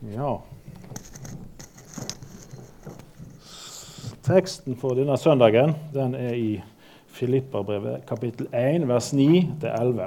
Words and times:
Ja. 0.00 0.38
Teksten 4.24 4.78
for 4.80 4.96
denne 4.96 5.18
søndagen 5.20 5.74
den 5.92 6.14
er 6.16 6.32
i 6.32 6.54
Filipperbrevet 7.12 8.06
kapittel 8.08 8.48
1, 8.48 8.86
vers 8.88 9.10
9-11. 9.12 10.06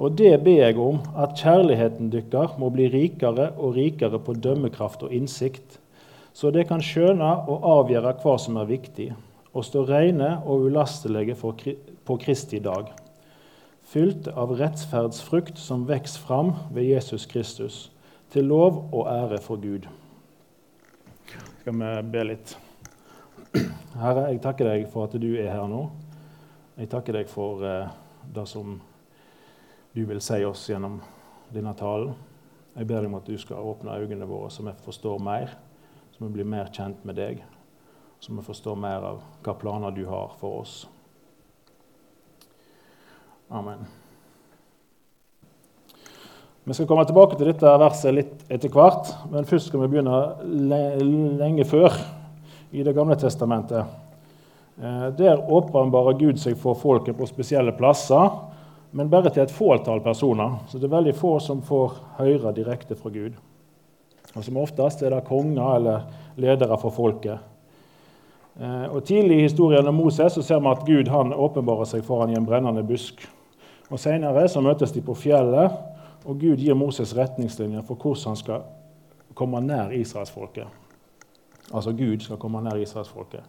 Og 0.00 0.16
det 0.16 0.32
ber 0.40 0.56
jeg 0.62 0.78
om, 0.80 1.02
at 1.20 1.36
kjærligheten 1.36 2.08
dykker 2.14 2.56
må 2.56 2.72
bli 2.72 2.88
rikere 2.88 3.50
og 3.58 3.76
rikere 3.76 4.22
på 4.24 4.32
dømmekraft 4.32 5.04
og 5.04 5.12
innsikt, 5.12 5.76
så 6.32 6.48
det 6.48 6.64
kan 6.72 6.80
skjøne 6.80 7.34
og 7.44 7.68
avgjøre 7.74 8.16
hva 8.24 8.38
som 8.40 8.56
er 8.56 8.72
viktig, 8.72 9.12
og 9.52 9.68
stå 9.68 9.84
reine 9.84 10.38
og 10.46 10.70
ulastelige 10.70 11.36
på 11.36 12.20
Kristi 12.24 12.64
dag, 12.64 12.88
fylt 13.84 14.32
av 14.32 14.56
rettferdsfrukt 14.56 15.60
som 15.60 15.84
vokser 15.90 16.24
fram 16.24 16.54
ved 16.72 16.94
Jesus 16.94 17.28
Kristus 17.28 17.90
til 18.30 18.46
lov 18.46 18.88
og 18.92 19.08
ære 19.10 19.38
for 19.42 19.56
Gud. 19.56 19.86
Skal 21.60 21.74
vi 21.74 21.90
be 22.12 22.22
litt? 22.24 22.54
Herre, 23.98 24.28
jeg 24.30 24.40
takker 24.42 24.68
deg 24.70 24.86
for 24.92 25.08
at 25.08 25.16
du 25.18 25.28
er 25.34 25.50
her 25.50 25.66
nå. 25.68 25.82
Jeg 26.78 26.88
takker 26.92 27.18
deg 27.18 27.28
for 27.28 27.64
eh, 27.66 27.90
det 28.30 28.46
som 28.48 28.78
du 29.92 30.04
vil 30.06 30.22
si 30.22 30.38
oss 30.46 30.68
gjennom 30.70 31.00
denne 31.50 31.74
talen. 31.76 32.14
Jeg 32.76 32.86
ber 32.86 33.02
deg 33.02 33.10
om 33.10 33.18
at 33.18 33.26
du 33.26 33.34
skal 33.38 33.66
åpne 33.72 33.98
øynene 33.98 34.28
våre, 34.30 34.50
så 34.54 34.62
vi 34.62 34.76
forstår 34.84 35.18
mer, 35.18 35.56
så 36.14 36.24
vi 36.24 36.30
blir 36.38 36.46
mer 36.46 36.70
kjent 36.72 37.02
med 37.04 37.18
deg, 37.18 37.42
så 38.22 38.32
vi 38.32 38.46
forstår 38.46 38.78
mer 38.78 39.08
av 39.10 39.24
hva 39.42 39.56
planer 39.58 39.96
du 39.96 40.04
har 40.08 40.36
for 40.38 40.62
oss. 40.62 40.84
Amen. 43.50 43.82
Vi 46.70 46.74
skal 46.74 46.86
komme 46.86 47.02
tilbake 47.02 47.34
til 47.34 47.48
dette 47.50 47.70
verset 47.82 48.14
litt 48.14 48.42
etter 48.46 48.70
hvert, 48.70 49.08
men 49.32 49.42
først 49.42 49.72
skal 49.72 49.80
vi 49.82 49.88
begynne 49.90 50.20
lenge 51.40 51.64
før, 51.66 51.96
i 52.70 52.84
Det 52.86 52.94
gamle 52.94 53.16
testamentet. 53.18 53.88
Eh, 54.78 55.08
der 55.18 55.42
åpenbarer 55.50 56.14
Gud 56.14 56.38
seg 56.38 56.54
for 56.54 56.78
folket 56.78 57.18
på 57.18 57.26
spesielle 57.26 57.74
plasser, 57.74 58.38
men 58.92 59.10
bare 59.10 59.34
til 59.34 59.42
et 59.42 59.50
fåtall 59.50 59.98
personer. 60.00 60.60
Så 60.68 60.78
det 60.78 60.86
er 60.86 60.94
veldig 60.94 61.16
få 61.18 61.40
som 61.42 61.58
får 61.58 61.98
høre 62.20 62.54
direkte 62.54 62.94
fra 62.94 63.10
Gud. 63.10 63.34
Og 64.36 64.44
Som 64.44 64.62
oftest 64.62 65.02
er 65.02 65.10
det 65.10 65.26
konger 65.26 65.74
eller 65.74 66.06
ledere 66.36 66.78
for 66.78 66.94
folket. 66.94 67.38
Eh, 68.60 68.86
og 68.94 69.02
Tidlig 69.02 69.40
i 69.40 69.48
historien 69.48 69.88
om 69.88 69.94
Moses 69.94 70.38
så 70.38 70.42
ser 70.42 70.60
vi 70.60 70.70
at 70.70 70.86
Gud 70.86 71.08
han 71.08 71.34
åpenbarer 71.34 71.84
seg 71.84 72.04
for 72.04 72.20
ham 72.20 72.30
i 72.30 72.38
en 72.38 72.46
brennende 72.46 72.86
busk. 72.86 73.26
Og 73.90 73.98
Senere 73.98 74.46
så 74.48 74.60
møtes 74.62 74.92
de 74.92 75.02
på 75.02 75.18
fjellet 75.18 75.90
og 76.24 76.40
Gud 76.40 76.60
gir 76.60 76.74
Moses 76.74 77.16
retningslinjer 77.16 77.82
for 77.86 77.96
hvordan 77.96 78.32
han 78.32 78.36
skal 78.36 78.62
komme 79.34 79.60
nær 79.64 79.94
israelsfolket. 79.96 80.66
Altså 81.74 81.92
Gud 81.92 82.20
skal 82.20 82.36
komme 82.36 82.62
nær 82.62 82.76
israelsfolket. 82.76 83.42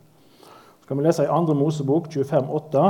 Så 0.82 0.88
kan 0.88 0.98
vi 0.98 1.04
lese 1.04 1.24
i 1.24 1.28
2. 1.28 1.54
Mosebok 1.54 2.12
25, 2.12 2.50
8. 2.50 2.84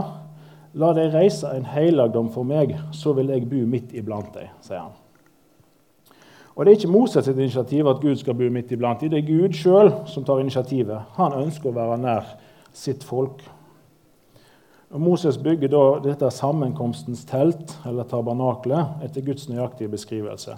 La 0.73 0.93
deg 0.95 1.13
reise 1.13 1.49
en 1.51 1.65
helligdom 1.67 2.29
for 2.31 2.47
meg, 2.47 2.77
så 2.95 3.13
vil 3.13 3.31
jeg 3.33 3.49
bo 3.49 3.59
midt 3.67 3.91
iblant 3.97 4.31
deg, 4.35 4.51
sier 4.63 4.85
han. 4.85 4.97
Og 6.55 6.65
Det 6.65 6.71
er 6.71 6.77
ikke 6.77 6.93
Moses' 6.93 7.25
sitt 7.25 7.37
initiativ 7.37 7.87
at 7.87 8.01
Gud 8.01 8.15
skal 8.15 8.35
bo 8.35 8.49
midt 8.49 8.71
iblant 8.71 9.01
dem. 9.01 9.09
Det 9.09 9.17
er 9.17 9.27
Gud 9.27 9.53
sjøl 9.55 9.91
som 10.05 10.23
tar 10.23 10.39
initiativet. 10.39 10.99
Han 11.15 11.33
ønsker 11.33 11.69
å 11.71 11.75
være 11.75 11.97
nær 11.97 12.33
sitt 12.73 13.03
folk. 13.03 13.41
Og 14.91 15.01
Moses 15.01 15.37
bygger 15.37 15.71
da 15.71 15.83
dette 16.03 16.27
sammenkomstens 16.35 17.23
telt, 17.29 17.77
eller 17.87 18.03
tabernaklet, 18.03 18.97
etter 19.05 19.23
Guds 19.23 19.47
nøyaktige 19.49 19.91
beskrivelse. 19.91 20.57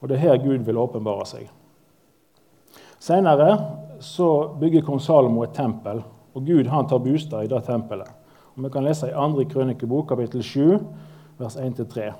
Og 0.00 0.08
Det 0.08 0.16
er 0.16 0.20
her 0.20 0.36
Gud 0.44 0.66
vil 0.66 0.78
åpenbare 0.78 1.24
seg. 1.26 1.48
Senere 3.00 3.48
så 4.00 4.28
bygger 4.60 4.84
kong 4.84 5.00
Salomo 5.00 5.42
et 5.42 5.54
tempel, 5.56 6.02
og 6.34 6.44
Gud 6.44 6.68
han 6.68 6.88
tar 6.88 7.00
bostad 7.00 7.44
i 7.44 7.48
det 7.48 7.64
tempelet. 7.64 8.08
Og 8.56 8.64
Vi 8.64 8.70
kan 8.70 8.84
lese 8.84 9.08
i 9.08 9.12
2. 9.12 9.44
krønikebok, 9.48 10.08
kapittel 10.08 10.42
7, 10.42 10.78
vers 11.38 11.56
1-3. 11.56 12.12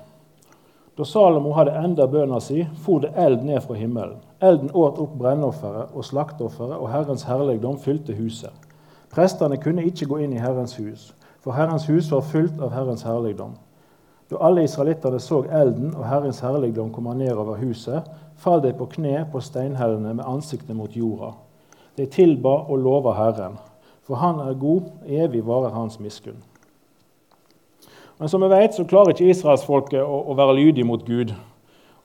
Da 0.97 1.03
Salomo 1.03 1.53
hadde 1.53 1.77
enda 1.77 2.07
bønna 2.07 2.39
si, 2.41 2.63
for 2.81 2.99
det 2.99 3.13
eld 3.15 3.43
ned 3.45 3.61
fra 3.61 3.75
himmelen. 3.77 4.17
Elden 4.41 4.71
åt 4.73 4.97
opp 4.97 5.13
brennofferet 5.19 5.93
og 5.93 6.05
slakteofferet, 6.05 6.77
og 6.77 6.89
Herrens 6.89 7.23
herligdom 7.23 7.77
fylte 7.77 8.15
huset. 8.17 8.53
Prestene 9.13 9.57
kunne 9.61 9.85
ikke 9.85 10.05
gå 10.09 10.17
inn 10.17 10.33
i 10.33 10.41
Herrens 10.41 10.75
hus, 10.77 11.13
for 11.47 11.55
Herrens 11.55 11.85
hus 11.87 12.09
var 12.11 12.25
fullt 12.27 12.59
av 12.59 12.73
Herrens 12.75 13.05
herligdom. 13.07 13.53
Da 14.27 14.39
alle 14.43 14.65
israelittene 14.67 15.19
så 15.23 15.45
elden 15.47 15.93
og 15.93 16.03
Herrens 16.03 16.41
herligdom 16.43 16.89
komme 16.91 17.13
ned 17.15 17.31
over 17.39 17.55
huset, 17.61 18.03
falt 18.35 18.65
de 18.65 18.73
på 18.75 18.89
kne 18.97 19.21
på 19.31 19.39
steinhellene 19.39 20.11
med 20.17 20.27
ansiktet 20.27 20.75
mot 20.75 20.91
jorda. 20.91 21.31
De 21.95 22.03
tilba 22.11 22.51
og 22.67 22.83
lova 22.83 23.15
Herren, 23.15 23.55
for 24.03 24.19
Han 24.19 24.43
er 24.43 24.59
god, 24.59 24.91
evig 25.07 25.45
varer 25.47 25.71
Hans 25.71 26.01
miskunn. 26.03 26.43
Men 28.19 28.27
som 28.27 28.43
vi 28.43 28.51
vet, 28.51 28.75
så 28.75 28.83
klarer 28.83 29.15
ikke 29.15 29.31
israelsfolket 29.31 30.03
å, 30.03 30.21
å 30.27 30.35
være 30.35 30.59
lydige 30.59 30.87
mot 30.87 31.05
Gud. 31.07 31.31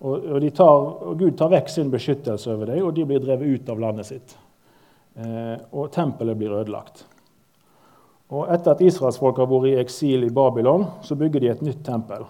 Og, 0.03 0.22
og, 0.22 0.50
tar, 0.54 0.86
og, 1.03 1.19
Gud 1.19 1.34
tar 1.34 1.50
vekk 1.50 1.70
sin 1.70 1.91
beskyttelse 1.91 2.54
over 2.54 2.70
dem, 2.70 2.86
og 2.86 2.94
de 2.94 3.10
blir 3.10 3.22
drevet 3.26 3.59
ut 3.59 3.74
av 3.74 3.82
landet 3.82 4.06
sitt. 4.06 4.36
Eh, 5.19 5.56
og 5.72 5.91
tempelet 5.91 6.38
blir 6.38 6.54
ødelagt. 6.62 7.09
Og 8.32 8.48
Etter 8.48 8.72
at 8.72 8.81
israelsfolket 8.81 9.44
har 9.44 9.50
vært 9.50 9.69
i 9.69 9.81
eksil 9.82 10.25
i 10.25 10.32
Babylon, 10.32 10.87
så 11.04 11.16
bygger 11.20 11.43
de 11.43 11.50
et 11.53 11.65
nytt 11.66 11.82
tempel. 11.84 12.25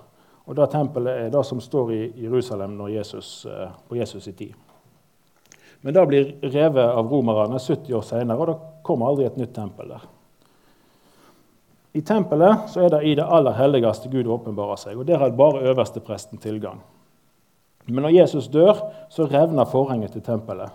Og 0.46 0.56
Det 0.56 0.70
tempelet 0.72 1.26
er 1.26 1.30
det 1.30 1.44
som 1.46 1.60
står 1.60 1.92
i 1.92 2.12
Jerusalem 2.24 2.80
Jesus, 2.90 3.46
eh, 3.46 3.70
på 3.88 3.94
Jesus' 3.94 4.28
i 4.28 4.32
tid. 4.32 4.54
Men 5.80 5.94
det 5.94 6.06
blir 6.06 6.34
revet 6.42 6.84
av 6.84 7.06
romerne 7.10 7.58
70 7.58 7.94
år 7.94 8.02
senere, 8.02 8.38
og 8.38 8.46
det 8.46 8.82
kommer 8.82 9.06
aldri 9.06 9.24
et 9.26 9.36
nytt 9.36 9.54
tempel 9.54 9.88
der. 9.88 10.02
I 11.94 12.00
tempelet 12.00 12.70
så 12.72 12.84
er 12.84 12.88
det 12.88 13.02
i 13.04 13.14
det 13.14 13.26
aller 13.26 13.52
helligste 13.52 14.08
Gud 14.08 14.26
åpenbarer 14.26 14.76
seg, 14.76 14.98
og 14.98 15.06
der 15.06 15.18
har 15.18 15.30
bare 15.30 15.62
øverstepresten 15.70 16.38
tilgang. 16.38 16.80
Men 17.86 18.02
når 18.02 18.14
Jesus 18.22 18.48
dør, 18.48 18.78
så 19.10 19.26
revner 19.26 19.64
forhenget 19.64 20.12
til 20.12 20.22
tempelet. 20.22 20.70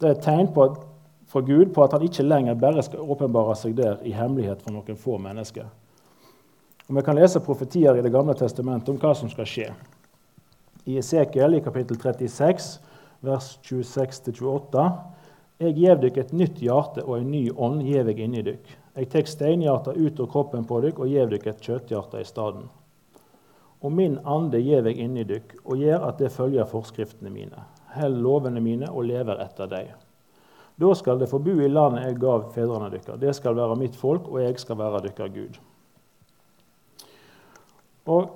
Det 0.00 0.08
er 0.08 0.16
et 0.16 0.24
tegn 0.24 0.48
på 0.54 0.64
at 0.64 0.80
fra 1.28 1.40
Gud 1.40 1.74
på 1.74 1.84
at 1.84 1.92
han 1.92 2.04
ikke 2.06 2.24
lenger 2.24 2.56
bare 2.58 2.82
skal 2.82 3.04
åpenbare 3.04 3.56
seg 3.58 3.76
der 3.76 4.00
i 4.06 4.14
hemmelighet 4.16 4.62
for 4.64 4.72
noen 4.72 4.96
få 4.96 5.18
mennesker. 5.20 5.68
Og 6.88 6.96
Vi 6.96 7.04
kan 7.04 7.16
lese 7.16 7.44
profetier 7.44 7.96
i 7.96 8.02
Det 8.02 8.12
gamle 8.12 8.34
testamentet 8.34 8.88
om 8.88 8.98
hva 8.98 9.14
som 9.14 9.28
skal 9.28 9.46
skje. 9.46 9.68
I 10.86 10.96
Esekiel 10.98 11.58
i 11.58 11.60
kapittel 11.60 11.98
36, 12.00 12.80
vers 13.20 13.58
26-28.: 13.62 14.88
Jeg 15.60 15.76
gjev 15.76 16.00
dykk 16.00 16.16
et 16.16 16.32
nytt 16.32 16.62
hjerte, 16.62 17.04
og 17.04 17.18
en 17.18 17.30
ny 17.30 17.50
ånd 17.50 17.82
gjev 17.82 18.08
jeg 18.08 18.24
inni 18.24 18.42
dykk. 18.42 18.72
Jeg 18.96 19.08
tek 19.12 19.28
steinhjarta 19.28 19.92
ut 19.92 20.20
av 20.20 20.30
kroppen 20.32 20.64
på 20.64 20.80
dykk 20.80 20.98
og 20.98 21.12
gjev 21.12 21.28
dykk 21.30 21.46
et 21.46 21.60
kjøtthjarte 21.60 22.20
i 22.20 22.24
staden. 22.24 22.70
Og 23.82 23.92
min 23.92 24.18
ande 24.24 24.58
gjev 24.58 24.86
jeg 24.86 24.98
inni 24.98 25.24
dykk, 25.24 25.58
og 25.64 25.76
gjør 25.76 26.08
at 26.08 26.18
det 26.18 26.32
følger 26.32 26.64
forskriftene 26.64 27.30
mine. 27.30 27.68
Hell 27.94 28.16
lovene 28.22 28.60
mine 28.60 28.88
og 28.90 29.04
lever 29.04 29.44
etter 29.44 29.68
dem. 29.70 30.07
Da 30.78 30.94
skal 30.94 31.18
det 31.18 31.26
få 31.26 31.40
bo 31.42 31.56
i 31.58 31.68
landet 31.68 32.04
jeg 32.06 32.18
gav 32.22 32.50
fedrene 32.54 32.90
deres. 32.92 33.18
Det 33.18 33.32
skal 33.34 33.56
være 33.58 33.76
mitt 33.78 33.96
folk, 33.98 34.28
og 34.30 34.42
jeg 34.42 34.58
skal 34.62 34.78
være 34.78 35.00
deres 35.08 35.32
Gud. 35.34 35.58
Og 38.06 38.28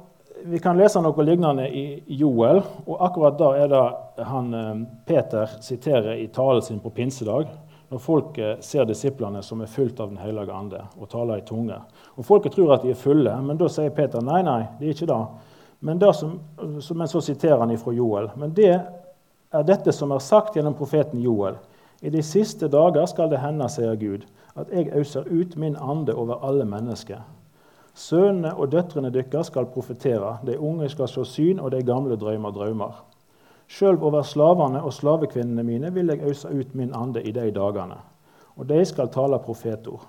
Vi 0.42 0.58
kan 0.58 0.74
lese 0.74 0.98
noe 0.98 1.22
lignende 1.22 1.68
i 1.70 2.02
Joel, 2.18 2.58
og 2.86 3.02
akkurat 3.06 3.36
da 3.38 3.50
er 3.54 3.68
det 3.70 4.24
han 4.26 4.48
eh, 4.58 4.80
Peter 5.06 5.52
siterer 5.62 6.16
i 6.18 6.26
talen 6.34 6.64
sin 6.66 6.80
på 6.82 6.90
pinsedag, 6.90 7.46
når 7.92 8.00
folket 8.02 8.64
ser 8.64 8.88
disiplene 8.88 9.42
som 9.42 9.60
er 9.62 9.70
fulgt 9.70 10.00
av 10.00 10.08
Den 10.08 10.18
hellige 10.18 10.50
ande 10.50 10.80
og 10.98 11.10
taler 11.12 11.38
i 11.38 11.46
tunge. 11.46 11.76
Og 12.16 12.26
Folket 12.26 12.56
tror 12.56 12.74
at 12.74 12.82
de 12.82 12.90
er 12.90 12.98
fulle, 12.98 13.36
men 13.44 13.60
da 13.60 13.68
sier 13.70 13.94
Peter 13.94 14.24
nei, 14.24 14.40
nei, 14.42 14.64
de 14.80 14.88
er 14.88 14.96
ikke 14.96 15.10
det. 15.12 15.20
Men, 15.78 16.00
det 16.00 16.10
som, 16.16 16.34
men 16.58 17.08
så 17.12 17.20
siterer 17.20 17.62
han 17.62 17.70
ifra 17.70 17.92
Joel. 17.94 18.32
Men 18.34 18.56
det 18.56 18.72
er 18.72 19.68
dette 19.68 19.92
som 19.94 20.10
er 20.10 20.24
sagt 20.24 20.56
gjennom 20.56 20.74
profeten 20.74 21.22
Joel. 21.22 21.60
I 22.02 22.10
de 22.10 22.22
siste 22.22 22.68
dager 22.68 23.06
skal 23.06 23.30
det 23.30 23.38
hende, 23.38 23.68
sier 23.70 23.94
Gud, 23.96 24.26
at 24.58 24.72
jeg 24.74 24.90
auser 24.98 25.28
ut 25.30 25.56
min 25.56 25.76
ande 25.76 26.14
over 26.18 26.42
alle 26.42 26.64
mennesker. 26.66 27.22
Sønnene 27.94 28.54
og 28.56 28.72
døtrene 28.72 29.12
deres 29.12 29.52
skal 29.52 29.68
profetere, 29.70 30.38
de 30.46 30.58
unge 30.58 30.88
skal 30.88 31.08
se 31.08 31.24
syn, 31.28 31.60
og 31.60 31.70
de 31.70 31.82
gamle 31.86 32.16
drømmer 32.16 32.50
drømmer. 32.50 33.02
Sjøl 33.68 34.00
over 34.02 34.24
slavene 34.26 34.82
og 34.82 34.92
slavekvinnene 34.92 35.62
mine 35.62 35.92
vil 35.94 36.10
jeg 36.10 36.24
ause 36.28 36.48
ut 36.48 36.74
min 36.74 36.94
ande 36.94 37.22
i 37.22 37.32
de 37.32 37.50
dagene, 37.54 38.00
og 38.56 38.68
de 38.68 38.84
skal 38.84 39.08
tale 39.08 39.38
profetord. 39.38 40.08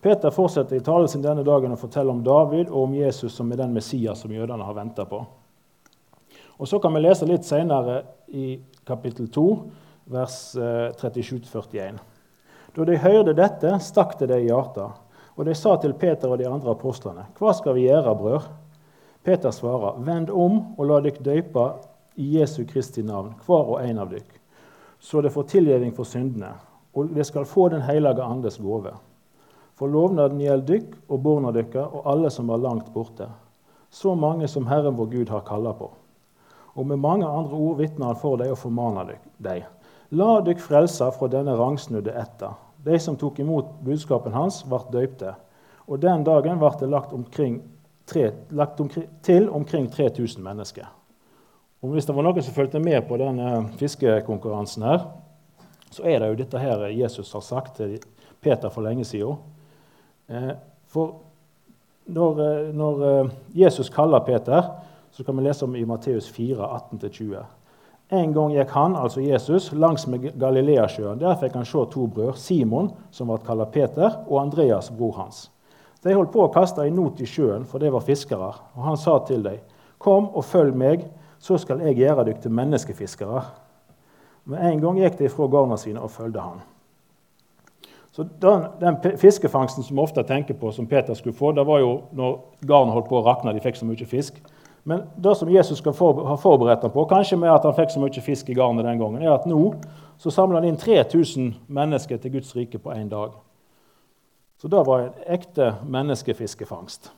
Peter 0.00 0.32
fortsetter 0.32 0.76
i 0.76 0.84
talen 0.84 1.08
sin 1.08 1.22
denne 1.22 1.44
dagen 1.44 1.72
å 1.72 1.78
fortelle 1.78 2.10
om 2.10 2.24
David 2.24 2.70
og 2.70 2.86
om 2.86 2.94
Jesus 2.96 3.36
som 3.36 3.52
er 3.52 3.60
den 3.60 3.74
Messias 3.76 4.24
som 4.24 4.32
jødene 4.32 4.64
har 4.64 4.74
venta 4.76 5.04
på. 5.04 5.20
Og 6.58 6.68
Så 6.68 6.78
kan 6.78 6.94
vi 6.94 7.00
lese 7.00 7.28
litt 7.28 7.44
senere 7.44 8.02
i 8.28 8.60
kapittel 8.84 9.28
2 9.28 9.46
vers 10.10 10.54
37-41. 11.00 11.78
Eh, 11.78 12.00
da 12.74 12.86
de 12.86 12.98
hørte 13.02 13.34
dette, 13.34 13.76
stakk 13.82 14.16
det 14.18 14.30
dem 14.30 14.44
i 14.44 14.48
hjertet, 14.48 14.98
og 15.36 15.46
de 15.46 15.54
sa 15.56 15.76
til 15.80 15.94
Peter 15.98 16.30
og 16.30 16.38
de 16.38 16.48
andre 16.48 16.74
apostlene.: 16.74 17.28
Hva 17.38 17.54
skal 17.56 17.76
vi 17.78 17.86
gjøre, 17.88 18.14
brød? 18.18 18.48
Peter 19.24 19.50
svarer, 19.50 19.98
Vend 20.04 20.30
om 20.30 20.74
og 20.78 20.86
la 20.88 21.00
dere 21.04 21.22
døype 21.24 21.66
i 22.16 22.38
Jesu 22.38 22.64
Kristi 22.68 23.02
navn, 23.02 23.34
hver 23.46 23.74
og 23.74 23.82
en 23.84 24.00
av 24.02 24.10
dykk, 24.10 24.32
så 25.00 25.20
det 25.20 25.32
får 25.32 25.48
tilgjeving 25.54 25.92
for 25.96 26.08
syndene, 26.08 26.54
og 26.94 27.12
det 27.14 27.26
skal 27.26 27.46
få 27.46 27.68
Den 27.68 27.82
hellige 27.82 28.22
andes 28.22 28.58
gave. 28.58 28.92
For 29.74 29.88
lovnaden 29.88 30.40
gjelder 30.40 30.66
dykk 30.66 30.96
og 31.08 31.22
barna 31.24 31.52
dykkar 31.52 31.94
og 31.94 32.06
alle 32.06 32.30
som 32.30 32.50
er 32.50 32.60
langt 32.60 32.92
borte, 32.92 33.28
så 33.90 34.14
mange 34.14 34.48
som 34.48 34.66
Herren 34.66 34.96
vår 34.96 35.06
Gud 35.06 35.28
har 35.28 35.40
kalla 35.40 35.72
på. 35.72 35.90
Og 36.74 36.86
med 36.86 37.00
mange 37.00 37.26
andre 37.26 37.56
ord 37.56 37.78
vitner 37.78 38.06
han 38.06 38.18
for 38.20 38.36
deg 38.36 38.52
og 38.52 38.58
formaner 38.60 39.16
deg. 39.38 39.64
La 40.10 40.40
dykk 40.42 40.62
frelse 40.64 41.06
fra 41.14 41.28
denne 41.30 41.54
rangsnudde 41.58 42.14
etter. 42.18 42.56
De 42.82 42.98
som 42.98 43.16
tok 43.18 43.38
imot 43.42 43.76
budskapen 43.84 44.34
hans, 44.34 44.62
ble 44.66 44.80
døypte. 44.90 45.34
Og 45.86 46.00
den 46.02 46.24
dagen 46.26 46.58
ble 46.58 46.70
det 46.80 46.88
lagt, 46.90 47.12
omkring, 47.14 47.60
tre, 48.08 48.30
lagt 48.50 48.80
omkring, 48.80 49.06
til 49.22 49.48
omkring 49.50 49.90
3000 49.92 50.42
mennesker. 50.42 50.88
Og 51.80 51.94
Hvis 51.94 52.06
det 52.06 52.16
var 52.16 52.26
noen 52.26 52.42
som 52.42 52.54
fulgte 52.54 52.82
med 52.82 53.06
på 53.08 53.16
denne 53.20 53.68
fiskekonkurransen, 53.80 54.82
her, 54.84 55.06
så 55.90 56.04
er 56.06 56.20
det 56.20 56.28
jo 56.28 56.40
dette 56.42 56.60
her 56.60 56.84
Jesus 56.92 57.32
har 57.32 57.44
sagt 57.44 57.76
til 57.80 57.98
Peter 58.40 58.70
for 58.70 58.84
lenge 58.86 59.04
siden. 59.04 59.38
Eh, 60.28 60.52
for 60.86 61.22
når, 62.06 62.42
eh, 62.44 62.74
når 62.74 63.06
eh, 63.08 63.30
Jesus 63.62 63.90
kaller 63.90 64.20
Peter, 64.26 64.62
så 65.10 65.24
kan 65.24 65.36
vi 65.36 65.42
lese 65.42 65.64
om 65.64 65.76
i 65.76 65.84
Matteus 65.84 66.30
4, 66.30 66.66
18-20. 66.66 67.42
En 68.10 68.32
gang 68.34 68.50
gikk 68.56 68.72
han, 68.74 68.96
altså 68.98 69.22
Jesus, 69.22 69.68
langs 69.72 70.06
med 70.10 70.32
Galileasjøen. 70.38 71.20
Der 71.20 71.36
fikk 71.38 71.54
han 71.54 71.66
se 71.68 71.84
to 71.92 72.08
brødre, 72.10 72.34
Simon, 72.36 72.90
som 73.14 73.30
ble 73.30 73.38
kalt 73.46 73.70
Peter, 73.70 74.16
og 74.26 74.40
Andreas, 74.42 74.90
bror 74.90 75.14
hans. 75.20 75.44
De 76.02 76.14
holdt 76.16 76.32
på 76.32 76.42
å 76.42 76.50
kaste 76.50 76.82
en 76.82 76.96
not 76.96 77.20
i 77.20 77.28
sjøen, 77.28 77.66
for 77.68 77.78
de 77.78 77.92
var 77.92 78.02
fiskere. 78.02 78.50
Og 78.74 78.82
han 78.82 78.96
sa 78.96 79.18
til 79.26 79.42
dem, 79.42 79.58
'Kom 79.98 80.28
og 80.34 80.44
følg 80.44 80.74
meg, 80.74 81.04
så 81.38 81.58
skal 81.58 81.80
jeg 81.80 81.96
gjøre 81.96 82.24
dere 82.24 82.40
til 82.40 82.50
menneskefiskere.' 82.50 83.44
Med 84.44 84.58
en 84.58 84.80
gang 84.80 84.96
gikk 84.98 85.18
de 85.18 85.28
fra 85.28 85.46
garna 85.46 85.76
sine 85.76 86.00
og 86.00 86.10
fulgte 86.10 86.40
han. 86.40 86.60
Så 88.12 88.24
den, 88.42 88.64
den, 88.80 89.18
Fiskefangsten 89.18 89.82
som 89.82 89.96
vi 89.96 90.02
ofte 90.02 90.22
tenker 90.22 90.54
på 90.54 90.72
som 90.72 90.86
Peter 90.86 91.14
skulle 91.14 91.36
få, 91.36 91.52
det 91.52 91.66
var 91.66 91.78
jo 91.78 92.02
når 92.12 92.40
garnet 92.66 92.92
holdt 92.92 93.08
på 93.08 93.20
å 93.20 93.24
rakne, 93.24 93.52
de 93.54 93.60
fikk 93.60 93.76
så 93.76 93.86
mye 93.86 94.06
fisk. 94.06 94.40
Men 94.84 95.04
det 95.16 95.36
som 95.36 95.50
Jesus 95.52 95.78
skal 95.78 95.94
for, 95.96 96.24
ha 96.24 96.36
forberedt 96.40 96.82
ham 96.82 96.92
på, 96.94 97.04
kanskje 97.10 97.38
med 97.38 97.52
at 97.52 97.66
han 97.68 97.76
fikk 97.76 97.92
så 97.92 98.00
mye 98.00 98.24
fisk 98.24 98.48
i 98.48 98.56
garnet 98.56 98.86
den 98.88 99.00
gangen, 99.00 99.22
er 99.22 99.34
at 99.34 99.48
nå 99.48 99.74
så 100.20 100.32
samler 100.32 100.60
han 100.60 100.68
inn 100.68 100.80
3000 100.80 101.54
mennesker 101.72 102.20
til 102.20 102.34
Guds 102.34 102.52
rike 102.56 102.78
på 102.80 102.92
én 102.92 103.08
dag. 103.08 103.32
Så 104.60 104.68
det 104.68 104.82
var 104.84 105.00
en 105.06 105.24
ekte 105.32 105.70
menneskefiskefangst. 105.88 107.08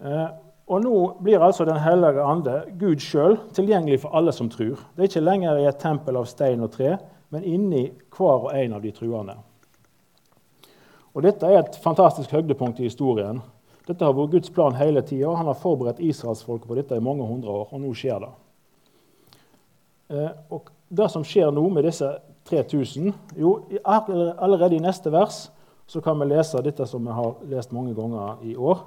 Eh, 0.00 0.28
og 0.70 0.84
nå 0.84 0.96
blir 1.18 1.42
altså 1.42 1.64
Den 1.64 1.80
hellige 1.82 2.22
ande, 2.22 2.62
Gud 2.78 3.02
sjøl, 3.02 3.36
tilgjengelig 3.52 4.00
for 4.04 4.14
alle 4.14 4.32
som 4.32 4.48
tror. 4.50 4.78
Det 4.94 5.02
er 5.02 5.10
ikke 5.10 5.24
lenger 5.26 5.58
i 5.58 5.66
et 5.66 5.80
tempel 5.82 6.16
av 6.16 6.28
stein 6.30 6.62
og 6.62 6.70
tre, 6.76 6.96
men 7.30 7.44
inni 7.44 7.88
hver 8.14 8.46
og 8.46 8.52
en 8.54 8.76
av 8.78 8.82
de 8.82 8.92
truende. 8.94 9.34
Og 11.14 11.26
Dette 11.26 11.46
er 11.46 11.58
et 11.58 11.78
fantastisk 11.82 12.30
høydepunkt 12.30 12.78
i 12.78 12.86
historien. 12.86 13.42
Dette 13.90 14.06
har 14.06 14.14
vært 14.14 14.36
Guds 14.36 14.52
plan 14.54 14.76
hele 14.78 15.02
tida. 15.02 15.32
Han 15.34 15.48
har 15.50 15.58
forberedt 15.58 16.02
israelsfolket 16.04 16.68
på 16.70 16.76
dette 16.78 16.94
i 16.94 17.02
mange 17.02 17.26
hundre 17.26 17.50
år, 17.50 17.72
og 17.74 17.82
nå 17.82 17.90
skjer 17.98 18.22
det. 18.22 18.30
Eh, 20.14 20.30
og 20.54 20.70
Det 20.90 21.06
som 21.10 21.22
skjer 21.22 21.52
nå 21.54 21.62
med 21.70 21.84
disse 21.86 22.06
3000 22.50 23.12
Jo, 23.38 23.50
allerede 23.84 24.74
i 24.74 24.82
neste 24.82 25.12
vers 25.12 25.50
så 25.86 26.00
kan 26.02 26.18
vi 26.18 26.26
lese 26.26 26.62
dette 26.62 26.86
som 26.86 27.04
vi 27.06 27.14
har 27.14 27.36
lest 27.46 27.72
mange 27.72 27.94
ganger 27.94 28.42
i 28.42 28.56
år. 28.56 28.82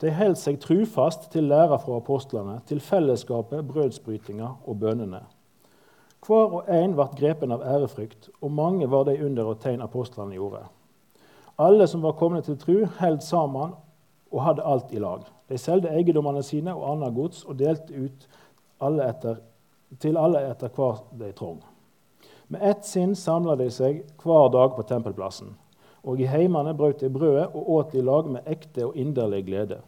De 0.00 0.10
holdt 0.10 0.38
seg 0.38 0.58
trufast 0.62 1.30
til 1.32 1.46
læra 1.50 1.78
fra 1.78 1.96
apostlene, 1.98 2.60
til 2.66 2.80
fellesskapet, 2.80 3.66
brødsbrytinga 3.66 4.50
og 4.66 4.78
bønnene. 4.78 5.20
Hver 6.26 6.54
og 6.58 6.70
en 6.70 6.94
ble 6.94 7.06
grepen 7.18 7.54
av 7.54 7.62
ærefrykt, 7.62 8.30
og 8.42 8.50
mange 8.50 8.90
var 8.90 9.06
de 9.06 9.18
under 9.24 9.50
og 9.50 9.60
tegn 9.62 9.82
apostlene 9.82 10.34
gjorde. 10.34 10.64
Alle 11.58 11.86
som 11.86 12.02
var 12.02 12.18
kommet 12.18 12.46
til 12.46 12.58
tru, 12.58 12.86
held 12.98 13.20
sammen 13.22 13.74
og 14.32 14.42
hadde 14.44 14.66
alt 14.66 14.92
i 14.92 15.00
lag. 15.02 15.24
De 15.48 15.58
solgte 15.58 15.92
eiendommene 15.92 16.42
sine 16.44 16.74
og 16.74 16.86
annet 16.92 17.14
gods 17.16 17.44
og 17.48 17.58
delte 17.60 17.94
ut 17.96 18.28
alle 18.84 19.08
etter, 19.08 19.40
til 20.00 20.18
alle 20.20 20.44
etter 20.50 20.72
hva 20.76 20.92
de 21.18 21.32
trong. 21.32 21.60
Med 22.48 22.62
ett 22.64 22.84
sinn 22.84 23.14
samla 23.16 23.56
de 23.60 23.68
seg 23.72 24.02
hver 24.22 24.48
dag 24.52 24.76
på 24.76 24.84
tempelplassen. 24.88 25.54
Og 26.08 26.20
i 26.20 26.28
heimene 26.30 26.72
brøt 26.76 27.02
de 27.02 27.10
brødet 27.12 27.50
og 27.52 27.70
åt 27.76 27.94
i 27.94 28.04
lag 28.04 28.28
med 28.30 28.46
ekte 28.48 28.86
og 28.86 28.96
inderlig 28.96 29.42
glede. 29.48 29.80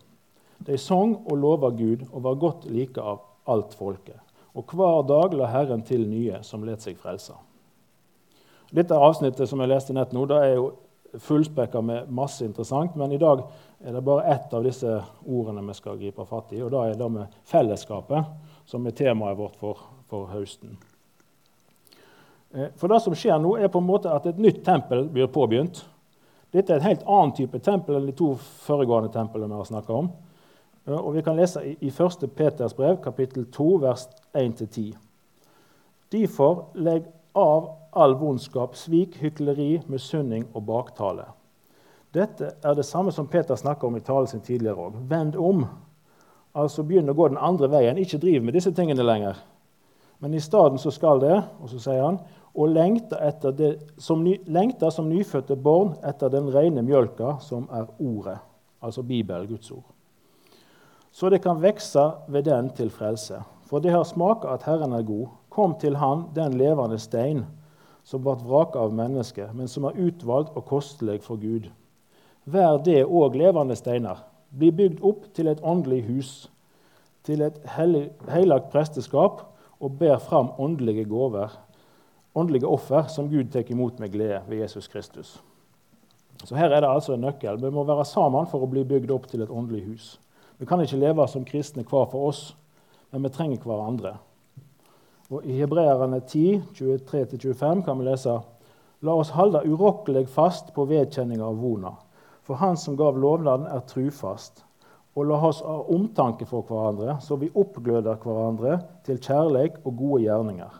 De 0.60 0.76
sang 0.78 1.14
og 1.24 1.38
lova 1.40 1.70
Gud 1.72 2.04
og 2.10 2.24
var 2.24 2.40
godt 2.40 2.66
like 2.68 3.00
av 3.00 3.22
alt 3.48 3.72
folket. 3.74 4.18
Og 4.54 4.74
hver 4.74 5.06
dag 5.08 5.36
la 5.38 5.48
Herren 5.48 5.82
til 5.86 6.04
nye 6.08 6.42
som 6.44 6.66
let 6.66 6.84
seg 6.84 6.98
frelse. 7.00 7.32
Dette 8.70 8.94
avsnittet 8.94 9.48
som 9.48 9.62
jeg 9.62 9.70
leste 9.70 9.94
nett 9.96 10.12
nå, 10.14 10.26
det 10.28 10.36
er 10.36 10.52
jo 10.58 10.66
fullspekka 11.18 11.80
med 11.80 12.10
masse 12.12 12.44
interessant, 12.44 12.94
men 12.96 13.12
i 13.12 13.18
dag 13.18 13.42
er 13.80 13.92
det 13.92 14.04
bare 14.04 14.28
ett 14.34 14.54
av 14.54 14.64
disse 14.64 15.00
ordene 15.26 15.64
vi 15.66 15.74
skal 15.74 15.98
gripe 15.98 16.26
fatt 16.28 16.52
i, 16.54 16.62
og 16.62 16.70
det 16.70 16.84
er 16.84 17.00
det 17.00 17.10
med 17.10 17.40
fellesskapet, 17.50 18.30
som 18.68 18.86
er 18.86 18.96
temaet 18.96 19.38
vårt 19.38 19.56
for, 19.58 19.82
for 20.10 20.30
høsten. 20.30 20.76
Eh, 22.54 22.70
for 22.76 22.92
det 22.92 23.00
som 23.02 23.16
skjer 23.16 23.38
nå, 23.42 23.56
er 23.58 23.72
på 23.72 23.82
en 23.82 23.88
måte 23.88 24.12
at 24.12 24.26
et 24.30 24.38
nytt 24.38 24.62
tempel 24.66 25.06
blir 25.10 25.30
påbegynt. 25.32 25.84
Dette 26.50 26.74
er 26.74 26.80
et 26.80 26.88
helt 26.88 27.06
annen 27.06 27.34
type 27.36 27.58
tempel 27.62 27.98
enn 27.98 28.08
de 28.10 28.16
to 28.18 28.32
foregående 28.66 29.12
templene 29.14 29.50
vi 29.50 29.60
har 29.60 29.70
snakka 29.70 30.00
om. 30.02 30.10
Eh, 30.86 30.96
og 30.96 31.14
Vi 31.14 31.22
kan 31.26 31.38
lese 31.38 31.62
i 31.64 31.90
1. 31.90 32.26
Peters 32.36 32.74
brev, 32.74 33.00
kapittel 33.02 33.46
2, 33.50 33.68
vers 33.82 34.08
1-10. 34.34 34.94
Derfor 36.10 36.66
legg 36.74 37.06
av 37.34 37.70
all 37.92 38.14
vondskap, 38.14 38.76
svik, 38.76 39.16
hykleri, 39.20 39.80
misunning 39.90 40.46
og 40.54 40.64
baktale. 40.68 41.28
Dette 42.14 42.56
er 42.64 42.74
det 42.74 42.86
samme 42.86 43.12
som 43.14 43.28
Peter 43.30 43.56
snakker 43.56 43.86
om 43.86 43.96
i 43.96 44.02
talen 44.02 44.26
sin 44.30 44.42
tidligere 44.42 44.88
òg. 44.88 44.98
Vend 45.10 45.36
om. 45.38 45.64
Altså 46.58 46.82
begynn 46.82 47.10
å 47.10 47.14
gå 47.14 47.28
den 47.30 47.38
andre 47.38 47.70
veien. 47.70 47.98
Ikke 47.98 48.18
driv 48.18 48.42
med 48.42 48.56
disse 48.58 48.72
tingene 48.74 49.06
lenger. 49.06 49.38
Men 50.18 50.34
i 50.34 50.42
stedet 50.42 50.80
så 50.82 50.90
skal 50.92 51.22
det, 51.22 51.36
og 51.62 51.70
så 51.70 51.78
sier 51.80 52.02
han, 52.02 52.18
og 52.50 52.72
lengte 52.74 53.16
som, 54.02 54.24
ny, 54.24 54.34
som 54.90 55.06
nyfødte 55.08 55.56
barn 55.56 55.94
etter 56.04 56.32
den 56.32 56.50
rene 56.50 56.82
mjølka, 56.82 57.36
som 57.40 57.68
er 57.72 57.86
ordet, 58.02 58.36
altså 58.82 59.06
Bibelen, 59.06 59.46
Guds 59.48 59.70
ord. 59.70 59.86
Så 61.12 61.30
det 61.30 61.40
kan 61.42 61.62
vokse 61.62 62.02
ved 62.28 62.44
den 62.50 62.70
til 62.74 62.90
frelse. 62.90 63.40
For 63.70 63.78
det 63.78 63.94
har 63.94 64.04
smaka 64.04 64.50
at 64.50 64.66
Herren 64.66 64.92
er 64.92 65.06
god. 65.06 65.30
Kom 65.50 65.74
til 65.78 65.96
Han, 65.96 66.26
den 66.34 66.58
levende 66.58 66.98
stein, 66.98 67.44
som 68.04 68.22
ble 68.24 68.34
vraka 68.40 68.80
av 68.80 68.94
mennesket, 68.96 69.54
men 69.54 69.68
som 69.68 69.86
er 69.88 69.98
utvalgt 69.98 70.56
og 70.56 70.66
kostelig 70.68 71.20
for 71.22 71.40
Gud. 71.40 71.70
Vær 72.44 72.80
det 72.84 73.04
òg 73.04 73.36
levende 73.38 73.76
steiner. 73.76 74.24
Bli 74.50 74.70
bygd 74.74 75.04
opp 75.06 75.28
til 75.34 75.50
et 75.50 75.60
åndelig 75.62 76.02
hus, 76.08 76.32
til 77.22 77.42
et 77.44 77.58
hellig, 77.76 78.08
presteskap, 78.72 79.46
og 79.80 79.98
ber 80.00 80.18
fram 80.18 80.50
åndelige 80.58 81.06
gaver 81.08 81.52
åndelige 82.34 82.66
offer 82.66 83.02
som 83.08 83.28
Gud 83.28 83.50
tar 83.52 83.70
imot 83.70 83.98
med 83.98 84.12
glede 84.12 84.42
ved 84.48 84.58
Jesus 84.58 84.88
Kristus. 84.88 85.42
Så 86.44 86.56
Her 86.56 86.70
er 86.70 86.80
det 86.80 86.88
altså 86.88 87.12
en 87.12 87.20
nøkkel. 87.20 87.60
Vi 87.62 87.70
må 87.70 87.84
være 87.84 88.04
sammen 88.04 88.46
for 88.46 88.62
å 88.62 88.70
bli 88.70 88.84
bygd 88.84 89.10
opp 89.10 89.26
til 89.28 89.42
et 89.42 89.50
åndelig 89.50 89.84
hus. 89.84 90.20
Vi 90.58 90.66
kan 90.66 90.80
ikke 90.80 91.00
leve 91.00 91.26
som 91.28 91.44
kristne 91.44 91.84
hver 91.84 92.06
for 92.10 92.30
oss, 92.30 92.56
men 93.10 93.22
vi 93.22 93.28
trenger 93.28 93.64
hverandre. 93.64 94.14
Og 95.30 95.44
I 95.46 95.60
Hebreerne 95.60 96.20
10, 96.20 96.62
23-25 96.74 97.84
kan 97.86 98.00
vi 98.00 98.08
lese 98.08 98.40
La 99.00 99.14
oss 99.16 99.30
holde 99.32 99.62
urokkelig 99.64 100.26
fast 100.28 100.74
på 100.76 100.84
vedkjenninga 100.90 101.46
av 101.46 101.60
vona, 101.62 101.94
for 102.44 102.58
Han 102.60 102.76
som 102.76 102.98
gav 102.98 103.16
lovnaden, 103.16 103.64
er 103.66 103.86
trufast. 103.88 104.64
Og 105.16 105.26
la 105.26 105.38
oss 105.48 105.62
ha 105.64 105.78
omtanke 105.88 106.44
for 106.46 106.66
hverandre, 106.68 107.16
så 107.24 107.38
vi 107.40 107.48
oppgløder 107.54 108.20
hverandre 108.20 108.76
til 109.06 109.18
kjærleik 109.22 109.80
og 109.84 109.96
gode 109.96 110.20
gjerninger. 110.26 110.76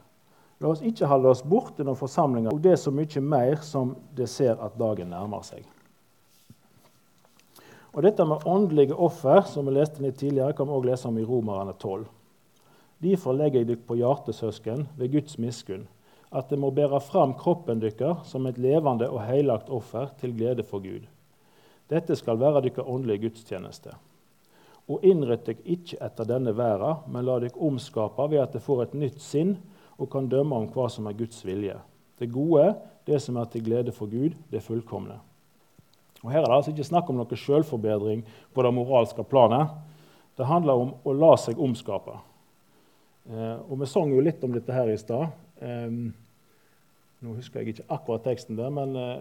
La 0.61 0.69
oss 0.69 0.85
ikke 0.85 1.09
holde 1.09 1.33
oss 1.33 1.40
borte 1.40 1.87
når 1.87 1.97
forsamlinger 1.97 2.52
og 2.52 2.61
det 2.61 2.75
er 2.75 2.80
så 2.83 2.92
mye 2.92 3.25
mer 3.25 3.62
som 3.64 3.95
det 4.16 4.28
ser 4.28 4.61
at 4.61 4.76
dagen 4.78 5.09
nærmer 5.14 5.47
seg. 5.47 5.64
Og 7.97 8.04
Dette 8.04 8.26
med 8.28 8.45
åndelige 8.47 8.95
offer 8.95 9.40
som 9.49 9.66
vi 9.66 9.78
leste 9.78 10.04
litt 10.04 10.21
tidligere, 10.21 10.52
kan 10.52 10.69
vi 10.69 10.76
også 10.76 10.90
lese 10.90 11.09
om 11.09 11.19
i 11.19 11.25
Romerne 11.26 11.73
12. 11.73 12.04
Derfor 13.00 13.33
legger 13.33 13.62
jeg 13.62 13.71
dere 13.71 13.87
på 13.88 13.97
hjertet, 13.97 14.37
søsken, 14.37 14.85
ved 14.97 15.12
Guds 15.14 15.38
miskunn, 15.40 15.87
at 16.30 16.50
det 16.52 16.59
må 16.61 16.69
bære 16.71 17.00
fram 17.00 17.33
kroppen 17.35 17.80
deres 17.80 18.28
som 18.28 18.47
et 18.47 18.59
levende 18.61 19.09
og 19.09 19.25
heilagt 19.25 19.73
offer 19.73 20.12
til 20.21 20.37
glede 20.37 20.62
for 20.62 20.85
Gud. 20.85 21.09
Dette 21.90 22.14
skal 22.16 22.38
være 22.38 22.61
deres 22.66 22.85
åndelige 22.87 23.25
gudstjeneste. 23.25 23.97
Og 24.90 25.02
innrett 25.07 25.47
dere 25.47 25.64
ikke 25.64 25.99
etter 26.02 26.28
denne 26.28 26.52
verden, 26.57 27.02
men 27.09 27.25
la 27.25 27.40
dere 27.40 27.57
omskape 27.57 28.28
ved 28.30 28.45
at 28.45 28.52
dere 28.54 28.69
får 28.69 28.85
et 28.85 28.95
nytt 29.00 29.21
sinn 29.23 29.57
og 29.97 30.11
kan 30.12 30.28
dømme 30.28 30.57
om 30.57 30.71
hva 30.71 30.88
som 30.92 31.09
er 31.09 31.16
Guds 31.19 31.42
vilje. 31.47 31.76
Det 32.21 32.30
gode, 32.30 32.75
det 33.07 33.21
som 33.23 33.38
er 33.40 33.49
til 33.50 33.64
glede 33.64 33.92
for 33.97 34.11
Gud, 34.11 34.37
det 34.52 34.62
fullkomne. 34.62 35.16
Og 36.21 36.30
Her 36.30 36.42
er 36.42 36.50
det 36.50 36.57
altså 36.59 36.73
ikke 36.75 36.85
snakk 36.85 37.09
om 37.09 37.16
noe 37.16 37.37
selvforbedring 37.37 38.26
på 38.52 38.64
det 38.64 38.75
moralske 38.76 39.25
planet. 39.25 39.73
Det 40.37 40.47
handler 40.47 40.83
om 40.83 40.92
å 41.04 41.14
la 41.16 41.37
seg 41.40 41.59
omskape. 41.61 42.19
Eh, 43.29 43.57
og 43.69 43.81
vi 43.81 43.89
sang 43.91 44.12
jo 44.15 44.23
litt 44.25 44.43
om 44.47 44.55
dette 44.55 44.75
her 44.75 44.91
i 44.91 44.99
stad. 45.00 45.35
Eh, 45.61 45.89
nå 47.21 47.35
husker 47.37 47.61
jeg 47.61 47.75
ikke 47.75 47.91
akkurat 47.93 48.25
teksten 48.25 48.59
der, 48.59 48.73
men 48.75 48.97
eh, 48.97 49.19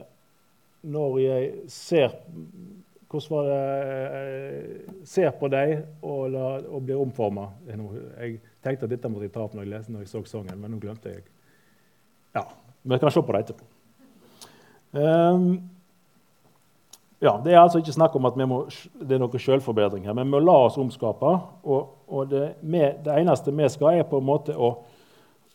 når 0.90 1.18
jeg 1.20 1.50
ser 1.74 2.16
hvordan 3.10 3.32
var 3.34 3.48
det 3.50 5.06
ser 5.10 5.32
på 5.40 5.48
deg 5.50 5.72
og, 6.06 6.36
og 6.38 6.84
blir 6.86 7.00
omforma 7.02 7.48
Jeg 7.66 8.36
tenkte 8.62 8.86
at 8.86 8.92
dette 8.92 9.10
måtte 9.10 9.26
jeg 9.26 9.34
ta 9.34 9.42
opp 9.48 9.56
når 9.58 9.66
jeg 9.66 9.72
leste 9.72 9.94
når 9.96 10.04
jeg 10.04 10.12
så 10.12 10.22
sangen, 10.30 10.60
men 10.62 10.76
nå 10.76 10.78
glemte 10.78 11.16
jeg. 11.16 11.24
Ja, 12.38 12.46
Vi 12.84 13.00
kan 13.02 13.12
se 13.12 13.24
på 13.26 13.34
det 13.34 13.42
etterpå. 13.48 13.66
Um, 14.94 15.58
ja, 17.20 17.42
Det 17.44 17.54
er 17.54 17.60
altså 17.60 17.78
ikke 17.82 17.92
snakk 17.92 18.16
om 18.16 18.26
at 18.26 18.38
må, 18.48 18.62
det 19.02 19.16
er 19.16 19.20
noe 19.20 19.40
selvforbedring 19.44 20.06
her, 20.08 20.16
men 20.16 20.28
vi 20.28 20.38
må 20.38 20.40
la 20.40 20.56
oss 20.68 20.78
omskape. 20.80 21.34
Og, 21.64 21.90
og 22.08 22.30
det, 22.32 22.54
med, 22.62 23.02
det, 23.04 23.18
eneste 23.20 23.52
vi 23.52 23.68
skal, 23.70 24.00
er 24.00 24.08
på 24.08 24.22
en 24.22 24.30
måte 24.30 24.56
å, 24.56 24.70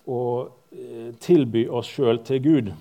å 0.05 0.19
eh, 0.73 1.15
tilby 1.25 1.65
oss 1.69 1.89
sjøl 1.89 2.21
til 2.27 2.43
Gud. 2.45 2.75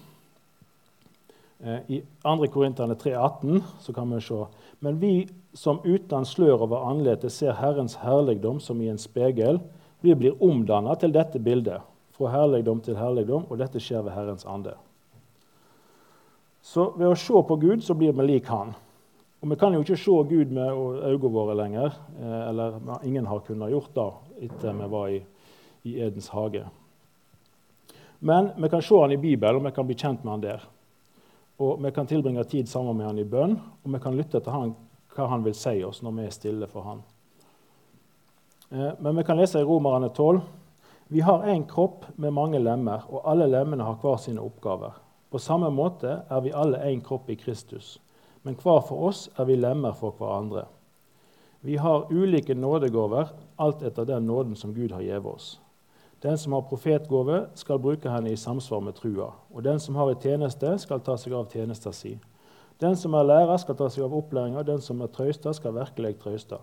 Eh, 1.63 1.79
I 1.95 2.01
2. 2.27 2.49
Korinterne 2.51 2.99
3,18 2.99 3.93
kan 3.95 4.11
vi 4.11 4.21
se 4.21 4.43
Men 4.79 4.99
vi 4.99 5.13
som 5.53 5.79
uten 5.85 6.25
slør 6.25 6.65
over 6.65 6.89
anletet 6.89 7.31
ser 7.31 7.55
Herrens 7.55 7.95
herligdom 8.01 8.59
som 8.59 8.81
i 8.81 8.89
en 8.91 8.99
spegel, 8.99 9.61
vi 10.01 10.15
blir 10.15 10.35
omdanna 10.43 10.97
til 10.99 11.13
dette 11.15 11.39
bildet, 11.39 11.79
fra 12.11 12.33
herligdom 12.33 12.81
til 12.83 12.97
herligdom, 12.99 13.45
og 13.47 13.61
dette 13.61 13.79
skjer 13.79 14.03
ved 14.03 14.11
Herrens 14.17 14.43
ande. 14.43 14.75
Så 16.63 16.87
ved 16.95 17.11
å 17.11 17.19
se 17.19 17.41
på 17.47 17.57
Gud 17.59 17.83
så 17.83 17.95
blir 17.97 18.15
vi 18.15 18.25
lik 18.27 18.47
Han. 18.47 18.71
Og 19.43 19.49
Vi 19.51 19.55
kan 19.59 19.73
jo 19.75 19.81
ikke 19.83 19.99
se 19.99 20.13
Gud 20.29 20.51
med 20.55 20.71
øynene 20.71 21.31
våre 21.33 21.55
lenger. 21.59 21.97
Eh, 22.19 22.49
eller 22.49 22.79
ingen 23.03 23.25
har 23.27 23.43
kunnet 23.43 23.71
gjort 23.71 23.91
det 23.95 24.11
etter 24.47 24.77
vi 24.77 24.87
var 24.87 25.09
i, 25.11 25.19
i 25.83 25.99
Edens 25.99 26.29
hage. 26.31 26.63
Men 28.19 28.53
vi 28.55 28.69
kan 28.69 28.81
se 28.81 28.95
han 29.01 29.11
i 29.11 29.19
Bibelen, 29.19 29.59
og 29.59 29.65
vi 29.65 29.75
kan 29.75 29.85
bli 29.85 29.97
kjent 29.99 30.23
med 30.23 30.31
han 30.31 30.41
der. 30.41 30.63
Og 31.59 31.83
Vi 31.83 31.91
kan 31.91 32.07
tilbringe 32.07 32.43
tid 32.43 32.69
sammen 32.69 32.97
med 32.97 33.05
han 33.05 33.19
i 33.19 33.27
bønn, 33.27 33.59
og 33.83 33.93
vi 33.93 33.99
kan 33.99 34.15
lytte 34.15 34.39
til 34.39 34.51
han, 34.51 34.75
hva 35.13 35.27
han 35.27 35.43
vil 35.43 35.53
si 35.53 35.83
oss 35.83 36.01
når 36.01 36.15
vi 36.15 36.25
er 36.25 36.33
stille 36.33 36.67
for 36.67 36.87
han. 36.87 37.03
Eh, 38.71 38.93
men 38.99 39.17
vi 39.17 39.23
kan 39.23 39.37
lese 39.37 39.59
i 39.59 39.67
Romerne 39.67 40.09
12. 40.09 40.39
Vi 41.07 41.19
har 41.19 41.43
én 41.43 41.67
kropp 41.67 42.05
med 42.15 42.31
mange 42.31 42.59
lemmer, 42.59 43.03
og 43.09 43.27
alle 43.27 43.47
lemmene 43.51 43.83
har 43.83 43.99
hver 44.01 44.17
sine 44.17 44.41
oppgaver. 44.41 44.95
På 45.33 45.39
samme 45.41 45.71
måte 45.73 46.19
er 46.29 46.41
vi 46.45 46.51
alle 46.53 46.77
én 46.85 46.99
kropp 47.01 47.31
i 47.33 47.35
Kristus, 47.35 47.95
men 48.45 48.53
hver 48.53 48.83
for 48.85 49.07
oss 49.07 49.31
er 49.33 49.47
vi 49.49 49.55
lemmer 49.57 49.95
for 49.97 50.13
hverandre. 50.19 50.67
Vi 51.65 51.79
har 51.81 52.11
ulike 52.13 52.53
nådegaver, 52.53 53.31
alt 53.57 53.81
etter 53.81 54.05
den 54.05 54.27
nåden 54.29 54.53
som 54.55 54.75
Gud 54.75 54.91
har 54.93 55.01
gitt 55.01 55.25
oss. 55.25 55.47
Den 56.21 56.37
som 56.37 56.53
har 56.53 56.67
profetgave, 56.69 57.47
skal 57.55 57.81
bruke 57.81 58.13
henne 58.13 58.29
i 58.29 58.37
samsvar 58.37 58.85
med 58.85 58.93
trua. 58.99 59.31
Og 59.49 59.65
den 59.65 59.79
som 59.79 59.95
har 59.95 60.13
en 60.13 60.21
tjeneste, 60.21 60.77
skal 60.77 61.01
ta 61.01 61.17
seg 61.17 61.33
av 61.33 61.49
tjenesta 61.49 61.91
si. 61.91 62.13
Den 62.77 62.93
som 62.95 63.17
er 63.17 63.25
lærer, 63.25 63.57
skal 63.57 63.75
ta 63.79 63.89
seg 63.89 64.05
av 64.05 64.13
opplæringa. 64.13 64.61
Den 64.63 64.85
som 64.85 65.01
er 65.01 65.09
trøysta, 65.11 65.53
skal 65.57 65.73
virkelig 65.79 66.19
trøysta. 66.21 66.61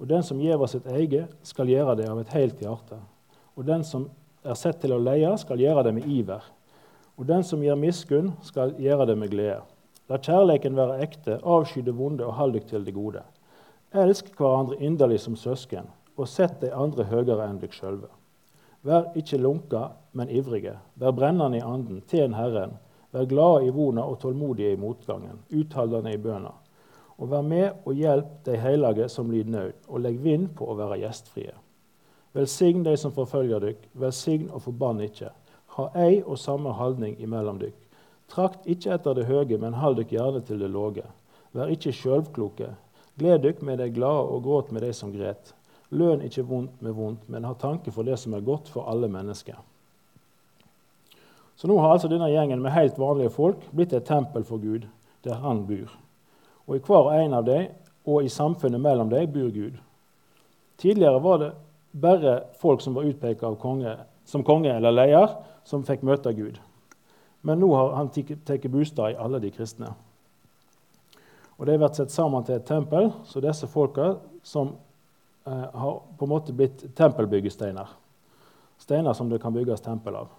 Og 0.00 0.08
den 0.08 0.24
som 0.24 0.40
gjever 0.40 0.72
sitt 0.72 0.88
eget, 0.88 1.36
skal 1.42 1.68
gjøre 1.68 2.00
det 2.00 2.08
av 2.08 2.24
et 2.24 2.32
helt 2.32 2.64
hjerte. 2.64 2.98
Og 3.54 3.68
den 3.68 3.84
som 3.84 4.08
er 4.42 4.56
sett 4.56 4.80
til 4.80 4.96
å 4.96 5.02
leie, 5.04 5.36
skal 5.36 5.60
gjøre 5.60 5.84
det 5.84 5.98
med 6.00 6.08
iver. 6.08 6.48
Og 7.16 7.26
den 7.26 7.44
som 7.44 7.62
gir 7.64 7.78
miskunn, 7.80 8.34
skal 8.44 8.74
gjøre 8.80 9.06
det 9.08 9.16
med 9.18 9.32
glede. 9.32 9.62
La 10.06 10.18
kjærleiken 10.22 10.76
være 10.76 11.00
ekte, 11.02 11.40
avsky 11.42 11.80
det 11.82 11.96
vonde 11.96 12.26
og 12.26 12.36
hold 12.38 12.52
deg 12.54 12.66
til 12.68 12.84
det 12.86 12.94
gode. 12.94 13.24
Elsk 13.96 14.28
hverandre 14.38 14.76
inderlig 14.84 15.18
som 15.24 15.36
søsken, 15.38 15.88
og 16.16 16.28
sett 16.28 16.60
de 16.60 16.70
andre 16.74 17.06
høyere 17.08 17.48
enn 17.48 17.58
dere 17.62 17.74
sjølve. 17.74 18.10
Vær 18.86 19.08
ikke 19.18 19.40
lunka, 19.40 19.88
men 20.12 20.30
ivrige. 20.30 20.76
Vær 20.94 21.14
brennende 21.16 21.58
i 21.58 21.64
anden, 21.64 22.04
tjen 22.06 22.36
Herren. 22.36 22.76
Vær 23.10 23.26
glade 23.26 23.66
i 23.66 23.72
vona 23.74 24.04
og 24.06 24.20
tålmodige 24.22 24.76
i 24.76 24.78
motgangen, 24.78 25.40
utholdende 25.50 26.12
i 26.14 26.20
bønna. 26.22 26.52
Og 27.18 27.30
vær 27.32 27.42
med 27.42 27.86
og 27.88 27.96
hjelp 27.96 28.44
de 28.46 28.58
hellige 28.60 29.08
som 29.08 29.30
lider 29.32 29.50
nød, 29.50 29.72
og 29.88 30.04
legg 30.04 30.20
vind 30.22 30.52
på 30.54 30.68
å 30.68 30.76
være 30.78 31.00
gjestfrie. 31.00 31.56
Velsign 32.36 32.84
de 32.84 32.94
som 33.00 33.14
forfølger 33.16 33.64
dere, 33.64 33.90
velsign 33.96 34.50
og 34.52 34.62
forbann 34.68 35.00
ikke. 35.02 35.32
Ha 35.76 35.90
ei 36.06 36.22
og 36.22 36.38
samme 36.40 36.72
holdning 36.72 37.18
imellom 37.20 37.60
dykk. 37.60 37.76
Trakt 38.32 38.66
ikke 38.66 38.94
etter 38.96 39.14
det 39.14 39.26
høye, 39.28 39.58
men 39.60 39.76
hold 39.76 39.98
dykk 40.00 40.16
gjerne 40.16 40.40
til 40.46 40.62
det 40.62 40.70
låge. 40.72 41.04
Vær 41.52 41.70
ikke 41.72 41.92
sjølvkloke. 41.94 42.72
Gled 43.20 43.44
dykk 43.44 43.62
med 43.64 43.78
de 43.80 43.90
glade 43.92 44.26
og 44.32 44.42
gråt 44.44 44.72
med 44.72 44.82
de 44.82 44.92
som 44.96 45.12
gret. 45.12 45.52
Løn 45.90 46.24
ikke 46.26 46.44
vondt 46.48 46.82
med 46.82 46.96
vondt, 46.96 47.28
men 47.28 47.46
ha 47.46 47.54
tanke 47.54 47.92
for 47.94 48.08
det 48.08 48.18
som 48.18 48.34
er 48.34 48.44
godt 48.44 48.68
for 48.72 48.88
alle 48.90 49.08
mennesker. 49.08 49.56
Så 51.56 51.68
nå 51.68 51.78
har 51.80 51.94
altså 51.94 52.10
denne 52.12 52.28
gjengen 52.28 52.60
med 52.60 52.74
helt 52.74 52.98
vanlige 53.00 53.32
folk 53.32 53.62
blitt 53.72 53.94
et 53.96 54.04
tempel 54.04 54.44
for 54.44 54.60
Gud, 54.60 54.84
der 55.24 55.40
han 55.40 55.64
bor. 55.68 55.92
Og 56.66 56.76
i 56.76 56.82
hver 56.84 57.12
en 57.20 57.36
av 57.38 57.46
dem, 57.46 57.70
og 58.06 58.24
i 58.24 58.32
samfunnet 58.32 58.82
mellom 58.82 59.08
dem, 59.10 59.30
bor 59.32 59.48
Gud. 59.54 59.78
Tidligere 60.78 61.22
var 61.22 61.38
det 61.40 61.52
bare 61.96 62.34
folk 62.60 62.82
som 62.84 62.94
var 62.94 63.08
utpekt 63.08 63.44
konge, 63.62 63.96
som 64.26 64.44
konge 64.44 64.74
eller 64.74 64.94
leder, 64.94 65.36
som 65.64 65.84
fikk 65.86 66.04
møte 66.06 66.34
Gud. 66.34 66.58
Men 67.46 67.60
nå 67.62 67.70
har 67.74 67.94
han 67.96 68.10
tatt 68.10 68.66
bostad 68.70 69.14
i 69.14 69.20
alle 69.22 69.40
de 69.40 69.52
kristne. 69.54 69.92
Og 71.56 71.66
De 71.66 71.76
blir 71.78 71.92
satt 71.94 72.12
sammen 72.12 72.44
til 72.44 72.58
et 72.58 72.66
tempel, 72.68 73.12
så 73.24 73.40
disse 73.40 73.66
folka 73.70 74.16
som 74.44 74.74
eh, 75.46 75.68
har 75.72 76.00
på 76.18 76.26
en 76.26 76.32
måte 76.32 76.52
blitt 76.52 76.84
tempelbyggesteiner. 76.96 77.94
Steiner 78.78 79.14
som 79.16 79.30
det 79.30 79.40
kan 79.40 79.54
bygges 79.54 79.80
tempel 79.80 80.18
av. 80.18 80.34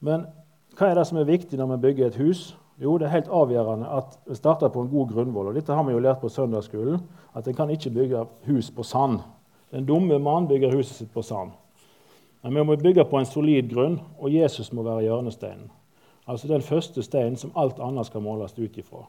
Men 0.00 0.26
hva 0.78 0.88
er 0.88 0.98
det 0.98 1.06
som 1.06 1.20
er 1.20 1.28
viktig 1.28 1.58
når 1.58 1.76
vi 1.76 1.82
bygger 1.86 2.08
et 2.08 2.18
hus? 2.18 2.56
Jo, 2.78 2.96
det 2.98 3.08
er 3.08 3.16
helt 3.16 3.30
avgjørende 3.34 3.90
at 3.90 4.18
vi 4.26 4.36
starter 4.38 4.70
på 4.70 4.82
en 4.82 4.90
god 4.90 5.12
grunnvoll. 5.12 5.50
Og 5.50 5.56
dette 5.58 5.74
har 5.74 5.86
vi 5.86 5.94
jo 5.94 6.02
lært 6.02 6.20
på 6.22 6.30
søndagsskolen, 6.30 7.00
at 7.34 7.46
en 7.46 7.54
kan 7.54 7.70
ikke 7.70 7.94
bygge 7.94 8.26
hus 8.46 8.70
på 8.70 8.86
sand. 8.86 9.20
Den 9.74 9.86
dumme 9.86 10.18
mann 10.22 10.46
bygger 10.48 10.74
huset 10.74 10.96
sitt 10.96 11.10
på 11.14 11.22
sand. 11.22 11.50
Men 12.42 12.54
vi 12.54 12.64
må 12.64 12.76
bygge 12.76 13.04
på 13.04 13.18
en 13.18 13.26
solid 13.26 13.70
grunn, 13.72 13.98
og 14.18 14.32
Jesus 14.32 14.70
må 14.72 14.84
være 14.86 15.08
hjørnesteinen. 15.08 15.70
Altså 16.28 16.48
den 16.48 16.62
første 16.62 17.02
steinen 17.02 17.38
som 17.40 17.54
alt 17.56 17.80
annet 17.80 18.06
skal 18.06 18.22
måles 18.22 18.54
ut 18.58 18.76
ifra. 18.78 19.06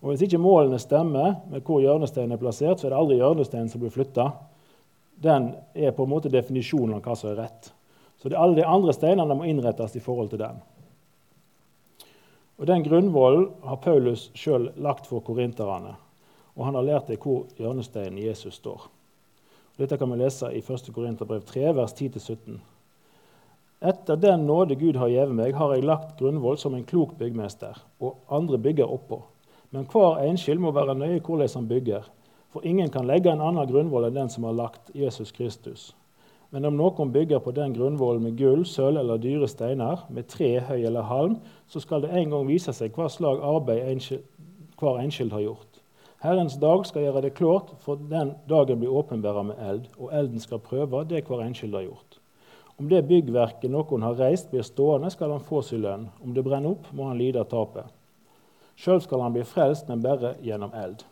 Og 0.00 0.08
Hvis 0.08 0.22
ikke 0.22 0.40
målene 0.40 0.78
stemmer 0.78 1.34
med 1.50 1.64
hvor 1.64 1.80
hjørnesteinen 1.80 2.32
er 2.36 2.40
plassert, 2.40 2.80
så 2.80 2.86
er 2.86 2.94
det 2.94 3.00
aldri 3.00 3.16
hjørnesteinen 3.20 3.68
som 3.68 3.82
blir 3.82 3.92
flytta. 3.92 4.30
Den 5.22 5.54
er 5.74 5.92
på 5.92 6.04
en 6.04 6.12
måte 6.12 6.32
definisjonen 6.32 6.96
av 6.96 7.02
hva 7.04 7.16
som 7.16 7.32
er 7.32 7.42
rett. 7.42 7.72
Så 8.20 8.28
det, 8.28 8.36
alle 8.36 8.56
de 8.56 8.68
andre 8.68 8.92
steinene 8.92 9.36
må 9.36 9.48
innrettes 9.48 9.96
i 9.96 10.04
forhold 10.04 10.30
til 10.30 10.40
den. 10.40 10.60
Og 12.60 12.66
Den 12.68 12.84
grunnvollen 12.84 13.48
har 13.64 13.80
Paulus 13.80 14.28
sjøl 14.36 14.70
lagt 14.76 15.06
for 15.08 15.24
korinterne, 15.24 15.94
og 16.56 16.64
han 16.64 16.76
har 16.76 16.84
lært 16.84 17.08
dem 17.08 17.20
hvor 17.20 17.46
hjørnesteinen 17.56 18.20
Jesus 18.20 18.60
står. 18.60 18.84
Dette 19.80 19.96
kan 19.96 20.10
vi 20.12 20.18
lese 20.20 20.50
i 20.52 20.60
1. 20.60 20.90
Korinterbrev 20.92 21.40
3, 21.48 21.72
vers 21.72 21.94
10-17. 21.96 22.58
Etter 23.80 24.16
den 24.20 24.42
nåde 24.44 24.76
Gud 24.76 24.98
har 25.00 25.08
gitt 25.08 25.30
meg, 25.32 25.54
har 25.56 25.72
jeg 25.72 25.86
lagt 25.88 26.18
grunnvoll 26.18 26.58
som 26.60 26.74
en 26.76 26.84
klok 26.84 27.14
byggmester, 27.16 27.78
og 27.96 28.18
andre 28.28 28.58
bygger 28.60 28.92
oppå. 28.92 29.22
Men 29.72 29.86
hver 29.88 30.20
enskild 30.26 30.60
må 30.60 30.74
være 30.76 30.98
nøye 31.00 31.22
hvordan 31.24 31.48
han 31.54 31.70
bygger, 31.70 32.10
for 32.52 32.66
ingen 32.66 32.92
kan 32.92 33.08
legge 33.08 33.32
en 33.32 33.40
annen 33.40 33.70
grunnvoll 33.70 34.10
enn 34.10 34.18
den 34.18 34.28
som 34.28 34.44
har 34.44 34.58
lagt 34.58 34.92
Jesus 34.92 35.32
Kristus. 35.32 35.94
Men 36.52 36.68
om 36.68 36.76
noen 36.76 37.12
bygger 37.14 37.40
på 37.40 37.54
den 37.56 37.72
grunnvollen 37.72 38.26
med 38.26 38.36
gull, 38.36 38.66
sølv 38.66 39.00
eller 39.00 39.22
dyre 39.22 39.48
steiner, 39.48 40.04
med 40.10 40.28
tre, 40.28 40.58
høy 40.60 40.82
eller 40.82 41.08
halm, 41.08 41.38
så 41.70 41.80
skal 41.80 42.04
det 42.04 42.12
en 42.12 42.34
gang 42.34 42.48
vise 42.50 42.74
seg 42.76 42.92
hva 42.92 43.08
slag 43.08 43.40
arbeid 43.40 44.02
hver 44.76 45.00
enskild 45.00 45.32
har 45.32 45.46
gjort. 45.46 45.69
Herrens 46.20 46.58
dag 46.60 46.82
skal 46.84 47.06
gjøre 47.06 47.22
det 47.24 47.36
klart, 47.38 47.70
for 47.80 47.96
den 48.10 48.34
dagen 48.48 48.80
blir 48.82 48.92
åpenbæra 48.92 49.40
med 49.48 49.60
eld, 49.64 49.86
og 49.96 50.10
elden 50.12 50.42
skal 50.42 50.60
prøve 50.60 51.00
det 51.08 51.22
hver 51.24 51.40
enskild 51.46 51.72
har 51.78 51.86
gjort. 51.86 52.18
Om 52.76 52.90
det 52.90 53.06
byggverket 53.08 53.72
noen 53.72 54.04
har 54.04 54.18
reist, 54.18 54.50
blir 54.52 54.64
stående, 54.64 55.08
skal 55.12 55.32
han 55.32 55.40
få 55.44 55.62
sin 55.64 55.80
lønn. 55.80 56.10
Om 56.20 56.34
det 56.36 56.44
brenner 56.44 56.74
opp, 56.74 56.90
må 56.92 57.06
han 57.08 57.16
lide 57.20 57.44
tapet. 57.48 57.88
Sjøl 58.76 59.00
skal 59.00 59.24
han 59.24 59.32
bli 59.32 59.46
frelst, 59.48 59.88
men 59.88 60.04
bare 60.04 60.34
gjennom 60.44 60.76
eld. 60.76 61.06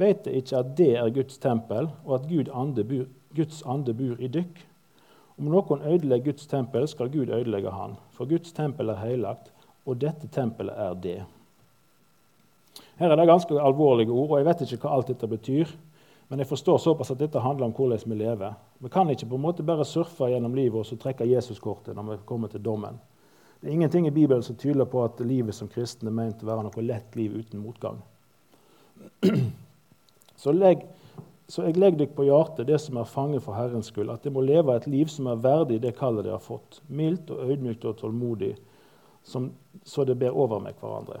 Vet 0.00 0.26
dere 0.26 0.42
ikke 0.42 0.60
at 0.60 0.74
det 0.76 0.90
er 1.00 1.14
Guds 1.16 1.40
tempel, 1.40 1.88
og 2.04 2.14
at 2.18 2.28
Gud 2.28 2.50
ande 2.52 2.84
bur, 2.88 3.06
Guds 3.36 3.62
ande 3.64 3.96
bor 3.96 4.20
i 4.20 4.28
dykk? 4.28 4.60
Om 5.40 5.48
noen 5.52 5.86
ødelegger 5.88 6.32
Guds 6.32 6.48
tempel, 6.52 6.84
skal 6.88 7.08
Gud 7.12 7.32
ødelegge 7.32 7.72
han. 7.72 7.96
For 8.12 8.28
Guds 8.28 8.52
tempel 8.52 8.92
er 8.92 9.00
heilagt, 9.00 9.48
og 9.88 10.00
dette 10.04 10.28
tempelet 10.28 10.76
er 10.76 11.00
det. 11.00 11.18
Her 12.98 13.10
er 13.10 13.18
det 13.18 13.26
ganske 13.26 13.58
alvorlige 13.58 14.12
ord, 14.12 14.30
og 14.30 14.38
jeg 14.38 14.46
vet 14.46 14.62
ikke 14.66 14.86
hva 14.86 14.98
alt 14.98 15.10
dette 15.10 15.28
betyr. 15.30 15.72
Men 16.28 16.40
jeg 16.40 16.48
forstår 16.48 16.78
såpass 16.80 17.10
at 17.12 17.20
dette 17.20 17.40
handler 17.42 17.68
om 17.68 17.74
hvordan 17.76 18.00
vi 18.06 18.16
lever. 18.16 18.54
Vi 18.78 18.88
kan 18.88 19.10
ikke 19.10 19.28
på 19.28 19.36
en 19.36 19.44
måte 19.44 19.66
bare 19.66 19.84
surfe 19.84 20.30
gjennom 20.30 20.54
livet 20.54 20.80
og 20.80 20.86
så 20.88 20.96
trekke 20.96 21.26
Jesuskortet 21.28 21.96
når 21.96 22.08
vi 22.08 22.16
kommer 22.26 22.48
til 22.48 22.62
dommen. 22.64 22.96
Det 23.60 23.68
er 23.68 23.76
ingenting 23.76 24.06
i 24.06 24.14
Bibelen 24.14 24.42
som 24.42 24.56
tyder 24.56 24.84
på 24.84 25.04
at 25.04 25.20
livet 25.20 25.54
som 25.54 25.68
kristen 25.68 26.08
er 26.08 26.16
ment 26.16 26.42
å 26.42 26.48
være 26.48 26.64
noe 26.66 26.84
lett 26.84 27.16
liv 27.16 27.36
uten 27.36 27.60
motgang. 27.64 28.00
Så 30.36 30.52
legg 30.52 30.82
så 31.48 31.66
jeg 31.66 31.76
legger 31.76 31.98
dere 32.00 32.16
på 32.16 32.24
hjertet 32.24 32.66
det 32.70 32.78
som 32.80 32.96
er 32.96 33.08
fanget 33.08 33.44
for 33.44 33.56
Herrens 33.56 33.90
skyld, 33.92 34.08
at 34.08 34.24
dere 34.24 34.32
må 34.32 34.40
leve 34.40 34.72
et 34.72 34.86
liv 34.88 35.10
som 35.12 35.26
er 35.28 35.42
verdig 35.44 35.76
det 35.82 35.92
kallet 35.98 36.24
dere 36.24 36.38
har 36.38 36.44
fått, 36.44 36.80
mildt 36.88 37.28
og 37.34 37.52
ødmykt 37.52 37.84
og 37.84 37.98
tålmodig, 38.00 38.54
som, 39.28 39.50
så 39.84 40.06
det 40.08 40.16
ber 40.20 40.32
over 40.32 40.62
med 40.64 40.80
hverandre. 40.80 41.20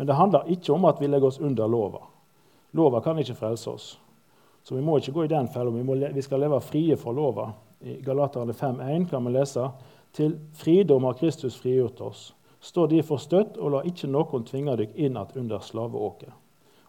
Men 0.00 0.06
det 0.06 0.14
handler 0.16 0.46
ikke 0.48 0.72
om 0.72 0.84
at 0.88 0.96
vi 0.96 1.08
legger 1.10 1.28
oss 1.28 1.38
under 1.44 1.66
lova. 1.68 1.98
Lova 2.72 3.02
kan 3.04 3.18
ikke 3.20 3.34
frelse 3.36 3.70
oss. 3.70 3.88
Så 4.64 4.72
vi 4.72 4.80
må 4.80 4.94
ikke 4.96 5.12
gå 5.12 5.26
i 5.26 5.28
den 5.28 5.48
fella. 5.52 5.68
Vi, 5.70 5.82
vi, 6.14 6.22
skal 6.24 6.40
leve 6.40 6.60
frie 6.64 6.96
fra 6.96 7.12
lova. 7.12 7.50
I 7.84 7.98
Galaterne 8.00 8.54
5,1 8.56 9.04
kan 9.10 9.28
vi 9.28 9.34
lese 9.34 9.66
til 10.16 10.38
fridom 10.56 11.04
har 11.04 11.18
Kristus 11.20 11.60
frigjort 11.60 12.00
oss. 12.00 12.22
Stå 12.64 12.86
derfor 12.86 13.20
støtt, 13.20 13.60
og 13.60 13.76
la 13.76 13.84
ikke 13.84 14.08
noen 14.08 14.48
tvinge 14.48 14.78
dere 14.80 14.96
inn 14.96 15.20
att 15.20 15.36
under 15.36 15.60
slaveåket. 15.60 16.32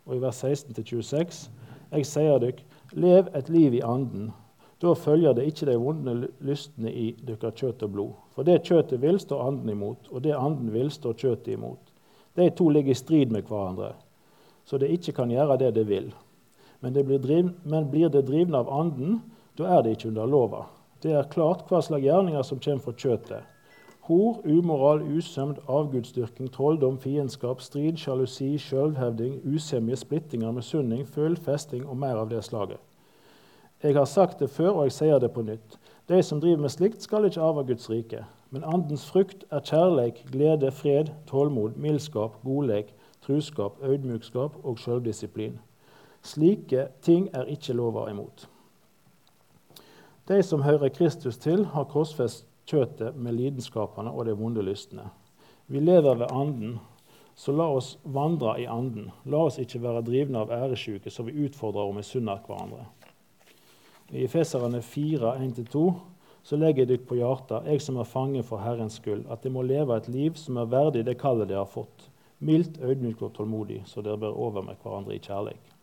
Og 0.08 0.16
i 0.16 0.24
vers 0.24 0.44
16-26.: 0.44 1.50
Jeg 1.92 2.06
sier 2.06 2.40
dere, 2.40 2.64
lev 2.94 3.28
et 3.36 3.50
liv 3.50 3.74
i 3.74 3.84
anden. 3.84 4.32
Da 4.82 4.94
følger 4.94 5.34
det 5.34 5.52
ikke 5.52 5.66
de 5.66 5.76
vonde 5.76 6.30
lystne 6.40 6.94
i 6.94 7.12
deres 7.28 7.60
kjøtt 7.60 7.84
og 7.84 7.92
blod. 7.92 8.12
For 8.32 8.44
det 8.44 8.64
kjøttet 8.64 9.02
vil, 9.02 9.20
står 9.20 9.48
anden 9.48 9.70
imot, 9.70 10.08
og 10.12 10.24
det 10.24 10.32
anden 10.32 10.72
vil, 10.74 10.92
står 10.92 11.14
kjøttet 11.14 11.54
imot. 11.60 11.91
De 12.36 12.50
to 12.56 12.70
ligger 12.70 12.92
i 12.92 12.98
strid 12.98 13.32
med 13.32 13.48
hverandre, 13.50 13.94
så 14.66 14.78
det 14.80 14.92
ikke 14.94 15.16
kan 15.20 15.32
gjøre 15.32 15.60
det 15.60 15.74
det 15.76 15.88
vil. 15.90 16.12
Men, 16.82 16.94
det 16.94 17.06
blir, 17.06 17.20
driv, 17.22 17.52
men 17.64 17.90
blir 17.92 18.10
det 18.10 18.26
drivne 18.28 18.58
av 18.58 18.70
anden, 18.74 19.20
da 19.58 19.68
er 19.78 19.84
det 19.84 19.98
ikke 19.98 20.10
under 20.10 20.30
lova. 20.30 20.66
Det 21.02 21.14
er 21.18 21.30
klart 21.30 21.68
hva 21.70 21.82
slags 21.82 22.06
gjerninger 22.06 22.46
som 22.46 22.62
kommer 22.62 22.86
fra 22.86 22.94
kjøttet 22.98 23.50
Hor, 24.10 24.40
umoral, 24.50 25.04
usømd, 25.14 25.60
avgudsdyrking, 25.70 26.50
trolldom, 26.52 26.98
fiendskap, 27.00 27.62
strid, 27.62 28.00
sjalusi, 28.02 28.56
sjølvhevding, 28.60 29.38
usemje, 29.46 30.00
splittinger, 30.02 30.52
misunning, 30.56 31.06
føl, 31.06 31.38
festing 31.38 31.86
og 31.86 32.00
mer 32.02 32.18
av 32.18 32.32
det 32.32 32.42
slaget. 32.48 32.82
Jeg 33.84 33.96
har 33.96 34.10
sagt 34.10 34.42
det 34.42 34.50
før, 34.50 34.72
og 34.72 34.90
jeg 34.90 34.96
sier 34.98 35.22
det 35.22 35.30
på 35.34 35.46
nytt. 35.46 35.78
De 36.10 36.18
som 36.26 36.42
driver 36.42 36.66
med 36.66 36.74
slikt, 36.74 37.06
skal 37.06 37.30
ikke 37.30 37.46
arve 37.46 37.64
Guds 37.70 37.90
rike. 37.94 38.26
Men 38.52 38.64
andens 38.68 39.06
frukt 39.08 39.46
er 39.52 39.64
kjærleik, 39.64 40.26
glede, 40.32 40.72
fred, 40.76 41.14
tålmod, 41.28 41.78
mildskap, 41.80 42.36
godleik, 42.44 42.92
truskap, 43.24 43.80
øydmykskap 43.84 44.58
og 44.64 44.80
sjølvdisiplin. 44.80 45.60
Slike 46.22 46.88
ting 47.02 47.30
er 47.34 47.48
ikke 47.48 47.74
lova 47.74 48.10
imot. 48.12 48.50
De 50.28 50.44
som 50.44 50.62
hører 50.62 50.92
Kristus 50.92 51.38
til, 51.38 51.66
har 51.66 51.88
korsfest 51.90 52.46
kjøttet 52.68 53.16
med 53.16 53.40
lidenskapene 53.40 54.12
og 54.12 54.26
de 54.28 54.36
vonde 54.38 54.62
lystne. 54.62 55.08
Vi 55.68 55.80
lever 55.80 56.16
ved 56.20 56.28
Anden, 56.32 56.80
så 57.36 57.56
la 57.56 57.70
oss 57.72 57.96
vandre 58.04 58.58
i 58.62 58.68
Anden. 58.70 59.10
La 59.26 59.46
oss 59.48 59.58
ikke 59.64 59.82
være 59.82 60.04
drivne 60.04 60.44
av 60.44 60.52
æresjuke, 60.52 61.10
så 61.10 61.24
vi 61.24 61.46
utfordrer 61.46 61.88
og 61.88 61.96
misunner 61.96 62.44
hverandre. 62.46 62.86
I 64.12 64.26
Efeserane 64.28 64.82
4, 64.82 65.38
1-2 65.40 65.86
så 66.44 66.58
legger 66.58 66.84
jeg 66.84 66.90
dere 66.90 67.06
på 67.06 67.18
hjertet, 67.20 67.68
jeg 67.70 67.82
som 67.86 68.00
er 68.02 68.10
fange 68.10 68.42
for 68.46 68.64
Herrens 68.64 68.98
skyld, 68.98 69.28
at 69.30 69.44
dere 69.44 69.54
må 69.54 69.66
leve 69.66 69.98
et 69.98 70.10
liv 70.10 70.40
som 70.40 70.58
er 70.58 70.72
verdig 70.72 71.06
det 71.06 71.20
kallet 71.22 71.50
dere 71.50 71.62
har 71.62 71.70
fått. 71.70 72.08
Mildt, 72.42 72.80
ydmykt 72.82 73.22
og 73.22 73.36
tålmodig, 73.36 73.84
så 73.86 74.02
dere 74.02 74.18
bør 74.18 74.40
over 74.48 74.66
med 74.66 74.80
hverandre 74.82 75.14
i 75.14 75.22
kjærlighet. 75.22 75.78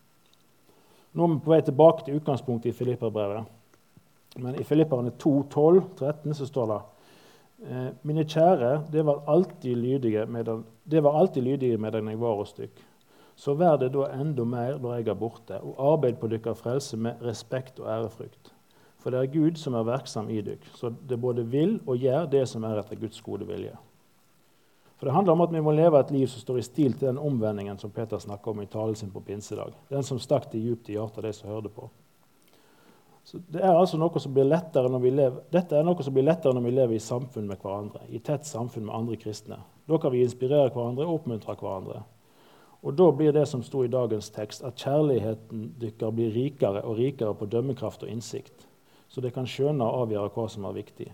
Nå 1.15 1.25
er 1.25 1.31
vi 1.31 1.39
på 1.45 1.53
vei 1.53 1.61
tilbake 1.65 2.05
til 2.05 2.19
utgangspunktet 2.19 2.73
i 2.73 2.75
Filipperbrevet. 2.75 3.47
Men 4.37 4.59
i 4.59 4.65
Filipperne 4.67 5.15
2, 5.17 5.31
12, 5.49 5.79
13 5.97 6.35
så 6.37 6.45
står 6.45 6.67
det 6.69 6.81
eh, 7.65 7.87
Mine 8.05 8.27
kjære, 8.27 8.75
det 8.91 9.05
var 9.07 9.23
alltid 9.31 9.79
lydige 9.79 10.25
med 10.29 10.45
den, 10.45 10.61
det 10.83 11.01
var 11.03 11.17
alltid 11.17 11.47
lydige 11.47 11.77
med 11.77 11.95
jeg 11.95 12.19
var 12.19 12.35
hos 12.35 12.53
dykk. 12.53 12.85
Så 13.39 13.55
vær 13.55 13.77
det 13.79 13.93
da 13.95 14.11
enda 14.19 14.43
mer 14.43 14.77
når 14.77 14.99
jeg 14.99 15.07
er 15.07 15.15
borte, 15.15 15.61
og 15.63 15.93
arbeid 15.93 16.19
på 16.19 16.27
deres 16.27 16.59
frelse 16.59 16.97
med 16.97 17.23
respekt 17.23 17.79
og 17.79 17.87
ærefrykt. 17.87 18.51
For 18.99 19.13
det 19.13 19.19
er 19.19 19.31
Gud 19.31 19.59
som 19.59 19.77
er 19.79 19.87
verksam 19.87 20.29
i 20.29 20.41
dykk, 20.43 20.65
så 20.75 20.91
det 20.91 21.19
både 21.21 21.45
vil 21.47 21.77
og 21.85 22.01
gjør 22.01 22.27
det 22.31 22.43
som 22.51 22.65
er 22.67 22.81
etter 22.81 22.99
Guds 22.99 23.21
gode 23.23 23.47
vilje. 23.47 23.77
For 24.99 25.07
Det 25.07 25.13
handler 25.15 25.33
om 25.33 25.41
at 25.41 25.53
vi 25.53 25.61
må 25.63 25.71
leve 25.71 25.99
et 25.99 26.11
liv 26.11 26.27
som 26.27 26.41
står 26.41 26.57
i 26.59 26.65
stil 26.67 26.93
til 26.93 27.07
den 27.07 27.17
omvendingen 27.17 27.77
som 27.79 27.91
Peter 27.91 28.19
snakker 28.19 28.51
om 28.51 28.61
i 28.61 28.67
talen 28.67 28.95
sin 28.95 29.11
på 29.11 29.23
pinsedag. 29.23 29.71
Den 29.89 30.03
som 30.03 30.19
stakk 30.19 30.51
det 30.51 30.59
djupt 30.59 30.89
i 30.89 30.97
hjertet 30.97 31.17
av 31.17 31.23
de 31.23 31.33
som 31.33 31.49
hørte 31.49 31.71
på. 31.71 31.87
Så 33.23 33.39
det 33.47 33.61
er 33.61 33.77
altså 33.77 33.95
noe 34.01 34.19
som 34.19 34.33
blir 34.33 34.47
lettere 34.47 34.91
når 34.91 35.01
vi 35.03 35.09
lever, 35.13 35.41
Dette 35.53 35.77
er 35.77 35.87
noe 35.87 36.03
som 36.03 36.13
blir 36.13 36.27
lettere 36.27 36.53
når 36.55 36.65
vi 36.65 36.75
lever 36.75 36.97
i 36.97 37.03
samfunn 37.03 37.47
med 37.47 37.61
hverandre, 37.61 38.01
i 38.09 38.19
tett 38.19 38.47
samfunn 38.47 38.87
med 38.89 38.95
andre 38.95 39.19
kristne. 39.21 39.59
Da 39.87 39.97
kan 39.97 40.11
vi 40.11 40.23
inspirere 40.25 40.73
hverandre 40.73 41.07
og 41.07 41.21
oppmuntre 41.21 41.55
hverandre. 41.55 42.01
Og 42.83 42.95
Da 42.95 43.11
blir 43.11 43.31
det 43.31 43.47
som 43.47 43.63
sto 43.63 43.83
i 43.83 43.91
dagens 43.91 44.29
tekst, 44.29 44.63
at 44.63 44.75
kjærligheten 44.75 45.75
deres 45.79 46.15
blir 46.15 46.31
rikere 46.33 46.83
og 46.83 46.97
rikere 46.97 47.35
på 47.35 47.45
dømmekraft 47.45 48.03
og 48.03 48.09
innsikt, 48.09 48.67
så 49.09 49.21
det 49.21 49.33
kan 49.33 49.47
skjønne 49.49 49.85
og 49.85 50.05
avgjøre 50.05 50.31
hva 50.35 50.45
som 50.49 50.67
er 50.69 50.77
viktig. 50.77 51.09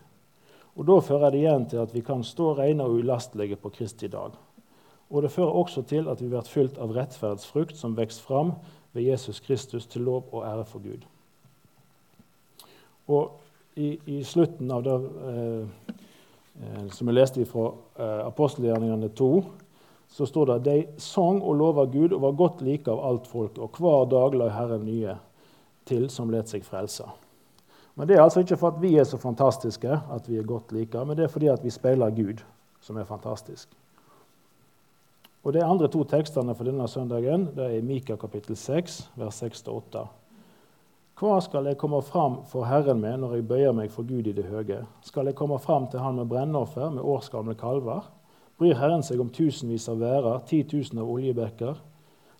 Og 0.75 0.85
Da 0.85 0.99
fører 0.99 1.31
det 1.31 1.39
igjen 1.39 1.65
til 1.71 1.79
at 1.79 1.93
vi 1.95 2.01
kan 2.03 2.23
stå 2.23 2.53
rene 2.57 2.83
og 2.83 2.99
ulastelige 2.99 3.55
på 3.55 3.71
Kristi 3.71 4.07
dag. 4.11 4.35
Og 5.09 5.21
det 5.21 5.31
fører 5.31 5.55
også 5.55 5.81
til 5.87 6.09
at 6.09 6.21
vi 6.21 6.27
blir 6.27 6.47
fylt 6.49 6.77
av 6.81 6.91
rettferdsfrukt 6.91 7.77
som 7.77 7.95
vokser 7.95 8.23
fram 8.25 8.51
ved 8.93 9.03
Jesus 9.03 9.39
Kristus 9.39 9.85
til 9.85 10.01
lov 10.01 10.27
og 10.31 10.43
ære 10.43 10.65
for 10.65 10.79
Gud. 10.79 11.05
Og 13.07 13.39
i, 13.75 13.99
i 14.05 14.23
slutten 14.23 14.71
av 14.71 14.83
det 14.83 14.95
eh, 15.29 15.67
eh 16.55 16.87
som 16.91 17.07
jeg 17.07 17.15
leste 17.15 17.45
fra 17.45 17.67
eh, 17.99 18.25
apostelgjerningene 18.27 19.09
2, 19.09 19.43
så 20.09 20.25
står 20.25 20.45
det 20.45 20.55
at 20.55 20.65
de 20.65 21.01
sang 21.01 21.41
og 21.41 21.55
lova 21.55 21.85
Gud 21.85 22.13
og 22.13 22.21
var 22.21 22.31
godt 22.31 22.61
like 22.61 22.91
av 22.91 23.03
alt 23.05 23.27
folk, 23.27 23.57
og 23.57 23.77
hver 23.77 24.09
dag 24.09 24.35
la 24.35 24.49
Herren 24.49 24.85
nye 24.85 25.17
til 25.85 26.09
som 26.09 26.31
let 26.31 26.49
seg 26.49 26.63
frelse. 26.65 27.05
Men 27.95 28.07
Det 28.07 28.17
er 28.17 28.21
altså 28.23 28.39
ikke 28.39 28.57
for 28.57 28.67
at 28.67 28.81
vi 28.81 28.95
er 28.97 29.03
så 29.03 29.17
fantastiske 29.17 30.01
at 30.11 30.29
vi 30.29 30.37
er 30.37 30.43
godt 30.43 30.71
like, 30.71 31.05
men 31.05 31.17
det 31.17 31.23
er 31.23 31.31
fordi 31.31 31.47
at 31.47 31.63
vi 31.63 31.69
speiler 31.69 32.09
Gud, 32.09 32.43
som 32.81 32.97
er 32.97 33.03
fantastisk. 33.03 33.69
Og 35.43 35.53
De 35.53 35.63
andre 35.63 35.87
to 35.87 36.03
tekstene 36.03 36.55
for 36.55 36.65
denne 36.65 36.87
søndagen 36.87 37.49
det 37.55 37.65
er 37.77 37.83
Mika 37.85 38.15
kapittel 38.15 38.55
6, 38.57 39.11
vers 39.15 39.43
6-8. 39.43 40.07
Hva 41.15 41.35
skal 41.39 41.69
jeg 41.69 41.77
komme 41.79 42.01
fram 42.03 42.41
for 42.49 42.65
Herren 42.67 42.99
med 42.99 43.21
når 43.21 43.35
jeg 43.37 43.47
bøyer 43.47 43.71
meg 43.71 43.91
for 43.93 44.03
Gud 44.03 44.27
i 44.27 44.33
det 44.35 44.49
høye? 44.49 44.81
Skal 45.05 45.29
jeg 45.29 45.35
komme 45.35 45.59
fram 45.59 45.85
til 45.87 46.01
Han 46.03 46.15
med 46.15 46.27
brennoffer, 46.27 46.89
med 46.89 47.03
årsgamle 47.03 47.55
kalver? 47.55 48.09
Bryr 48.57 48.75
Herren 48.75 49.03
seg 49.03 49.21
om 49.21 49.29
tusenvis 49.29 49.87
av 49.87 50.01
værer, 50.01 50.41
ti 50.49 50.63
tusen 50.63 50.99
av 50.99 51.07
oljebekker? 51.07 51.77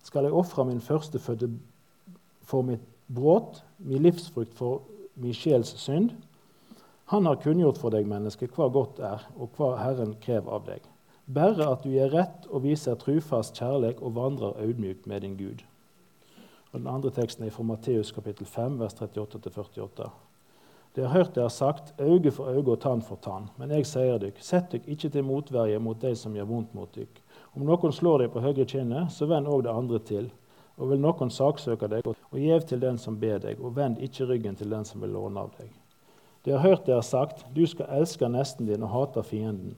Skal 0.02 0.28
jeg 0.28 0.36
ofre 0.36 0.66
min 0.68 0.80
førstefødte 0.80 1.48
for 2.42 2.66
mitt 2.66 2.84
brudd, 3.08 3.62
min 3.78 4.02
livsfrukt 4.02 4.52
for 4.58 4.82
min 5.16 5.34
sjels 5.34 5.74
synd? 5.80 6.12
Han 7.12 7.26
har 7.26 7.38
kunngjort 7.42 7.78
for 7.78 7.94
deg, 7.94 8.08
menneske, 8.10 8.48
hva 8.50 8.66
godt 8.72 8.98
er, 8.98 9.22
og 9.38 9.54
hva 9.56 9.76
Herren 9.78 10.16
krever 10.22 10.56
av 10.58 10.66
deg. 10.66 10.86
Bare 11.26 11.68
at 11.72 11.82
du 11.82 11.90
gjør 11.90 12.12
rett 12.14 12.46
og 12.50 12.62
viser 12.66 12.98
trufast 12.98 13.58
kjærlighet 13.58 14.02
og 14.02 14.14
vandrer 14.18 14.58
audmjukt 14.62 15.06
med 15.10 15.22
din 15.22 15.36
Gud. 15.38 15.64
Og 16.72 16.80
Den 16.80 16.88
andre 16.90 17.10
teksten 17.10 17.46
er 17.46 17.54
fra 17.54 17.64
Matteus 17.66 18.12
kapittel 18.12 18.46
5, 18.46 18.78
vers 18.78 18.94
38-48. 18.94 20.10
Dere 20.96 21.06
har 21.06 21.18
hørt 21.18 21.36
har 21.36 21.48
sagt, 21.48 21.94
øye 22.00 22.30
for 22.30 22.48
øye 22.48 22.64
og 22.70 22.80
tann 22.80 23.02
for 23.02 23.18
tann. 23.22 23.50
Men 23.58 23.70
jeg 23.70 23.86
sier 23.86 24.18
dere, 24.18 24.32
sett 24.40 24.70
dere 24.72 24.86
ikke 24.86 25.10
til 25.12 25.24
motverje 25.24 25.78
mot 25.78 26.00
de 26.00 26.14
som 26.16 26.34
gjør 26.34 26.48
vondt 26.48 26.74
mot 26.74 26.94
dere. 26.94 27.22
Om 27.54 27.66
noen 27.68 27.92
slår 27.92 28.22
deg 28.22 28.32
på 28.32 28.40
høyre 28.40 28.64
kinnet, 28.64 29.12
så 29.12 29.26
vend 29.26 29.46
òg 29.46 29.62
det 29.66 29.74
andre 29.74 29.98
til. 29.98 30.30
Og 30.76 30.90
vil 30.90 31.00
noen 31.00 31.32
saksøke 31.32 31.88
deg, 31.88 32.06
og 32.06 32.38
gjev 32.38 32.66
til 32.68 32.82
den 32.82 32.98
som 33.00 33.16
ber 33.20 33.40
deg, 33.40 33.60
og 33.60 33.76
vend 33.78 34.00
ikke 34.04 34.28
ryggen 34.28 34.56
til 34.56 34.70
den 34.70 34.84
som 34.84 35.00
vil 35.00 35.14
låne 35.16 35.46
av 35.46 35.54
deg. 35.56 35.70
De 36.44 36.52
har 36.52 36.62
hørt 36.62 36.86
dere 36.86 37.02
sagt, 37.02 37.46
du 37.54 37.64
skal 37.66 37.90
elske 37.96 38.28
nesten 38.28 38.68
din 38.68 38.84
og 38.84 38.92
hate 38.92 39.24
fienden. 39.26 39.74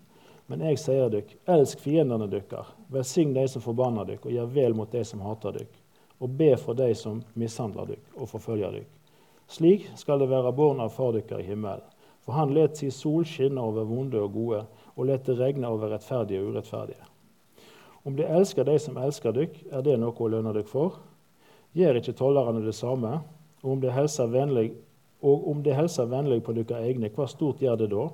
Men 0.49 0.65
jeg 0.65 0.81
sier 0.83 1.13
dere, 1.13 1.39
elsk 1.47 1.81
fiendene 1.85 2.27
deres, 2.29 2.75
velsign 2.93 3.35
de 3.37 3.47
som 3.49 3.63
forbanner 3.63 4.09
dere, 4.09 4.25
og 4.25 4.35
gjør 4.35 4.57
vel 4.57 4.77
mot 4.77 4.93
de 4.93 5.05
som 5.05 5.23
hater 5.23 5.61
dere 5.61 5.85
og 6.19 6.31
be 6.31 6.57
for 6.57 6.75
de 6.75 6.95
som 6.95 7.21
mishandler 7.39 7.93
dere 7.93 8.17
og 8.17 8.31
forfølger 8.33 8.75
dere. 8.75 8.89
Slik 9.49 9.87
skal 9.97 10.21
det 10.21 10.31
være 10.31 10.53
barn 10.53 10.83
av 10.85 10.93
Far 10.93 11.15
dere 11.17 11.41
i 11.41 11.47
himmelen. 11.47 11.85
For 12.27 12.37
han 12.37 12.53
let 12.53 12.77
si 12.77 12.91
sol 12.93 13.25
skinne 13.25 13.63
over 13.63 13.87
vonde 13.89 14.21
og 14.21 14.35
gode, 14.35 14.65
og 14.97 15.07
let 15.09 15.25
det 15.25 15.39
regne 15.39 15.69
over 15.71 15.95
rettferdige 15.95 16.43
og 16.43 16.51
urettferdige. 16.53 17.07
Om 18.09 18.16
de 18.16 18.25
elsker 18.25 18.64
de 18.64 18.79
som 18.81 18.97
elsker 18.97 19.35
dere, 19.37 19.64
er 19.68 19.83
det 19.85 19.99
noe 20.01 20.16
å 20.16 20.29
lønne 20.33 20.55
dere 20.57 20.64
for? 20.64 20.94
Gjør 21.77 21.99
ikke 22.01 22.14
tollerne 22.16 22.62
det 22.64 22.73
samme? 22.73 23.18
Og 23.61 23.75
om 23.75 23.83
de 23.85 23.90
hilser 23.92 24.31
vennlig, 24.33 24.71
vennlig 25.21 26.38
på 26.47 26.55
deres 26.57 26.87
egne, 26.88 27.11
hva 27.12 27.27
stort 27.29 27.61
gjør 27.61 27.77
det 27.83 27.90
da? 27.92 28.07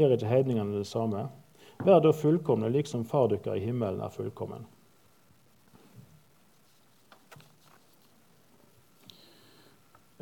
Gjør 0.00 0.14
ikke 0.16 0.30
heidningene 0.30 0.78
det 0.78 0.88
samme? 0.88 1.26
Vær 1.84 2.00
da 2.00 2.14
fullkomne, 2.16 2.70
liksom 2.72 3.04
Far 3.04 3.28
deres 3.28 3.58
i 3.58 3.66
himmelen 3.66 4.00
er 4.00 4.14
fullkommen. 4.14 4.64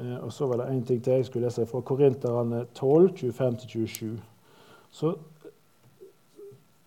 Eh, 0.02 0.18
og 0.18 0.32
så 0.34 0.50
var 0.50 0.64
det 0.64 0.72
én 0.72 0.82
ting 0.86 0.98
til 0.98 1.20
jeg 1.20 1.30
skulle 1.30 1.46
lese 1.46 1.68
fra 1.70 1.80
Korinterne 1.80 2.64
12, 2.74 3.14
25-27. 3.38 4.18
Så 4.90 5.14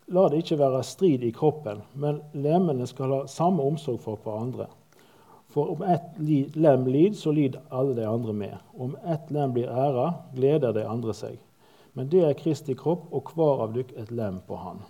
la 0.07 0.27
det 0.29 0.43
ikke 0.43 0.59
være 0.59 0.83
strid 0.85 1.23
i 1.25 1.33
kroppen, 1.33 1.81
men 1.93 2.21
lemmene 2.33 2.87
skal 2.89 3.13
ha 3.13 3.21
samme 3.31 3.63
omsorg 3.63 4.01
for 4.03 4.21
hverandre. 4.21 4.67
For 5.55 5.71
om 5.71 5.81
ett 5.87 6.17
lem 6.55 6.85
lider, 6.85 7.15
så 7.15 7.31
lider 7.31 7.63
alle 7.71 7.95
de 7.95 8.05
andre 8.07 8.33
med. 8.33 8.57
Om 8.73 8.97
ett 9.07 9.31
lem 9.31 9.53
blir 9.55 9.71
æra, 9.71 10.09
gleder 10.35 10.75
de 10.75 10.83
andre 10.87 11.15
seg. 11.15 11.39
Men 11.95 12.09
det 12.11 12.25
er 12.27 12.35
Kristi 12.35 12.75
kropp, 12.75 13.07
og 13.15 13.31
hver 13.31 13.63
av 13.63 13.75
dykk 13.77 13.95
et 13.95 14.11
lem 14.11 14.41
på 14.47 14.59
Han. 14.59 14.83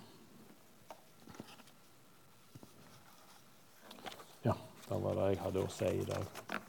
Ja, 4.42 4.58
det 4.88 5.02
var 5.04 5.20
det 5.20 5.34
jeg 5.36 5.44
hadde 5.44 5.62
å 5.62 5.70
si 5.70 5.92
i 6.00 6.08
dag. 6.08 6.65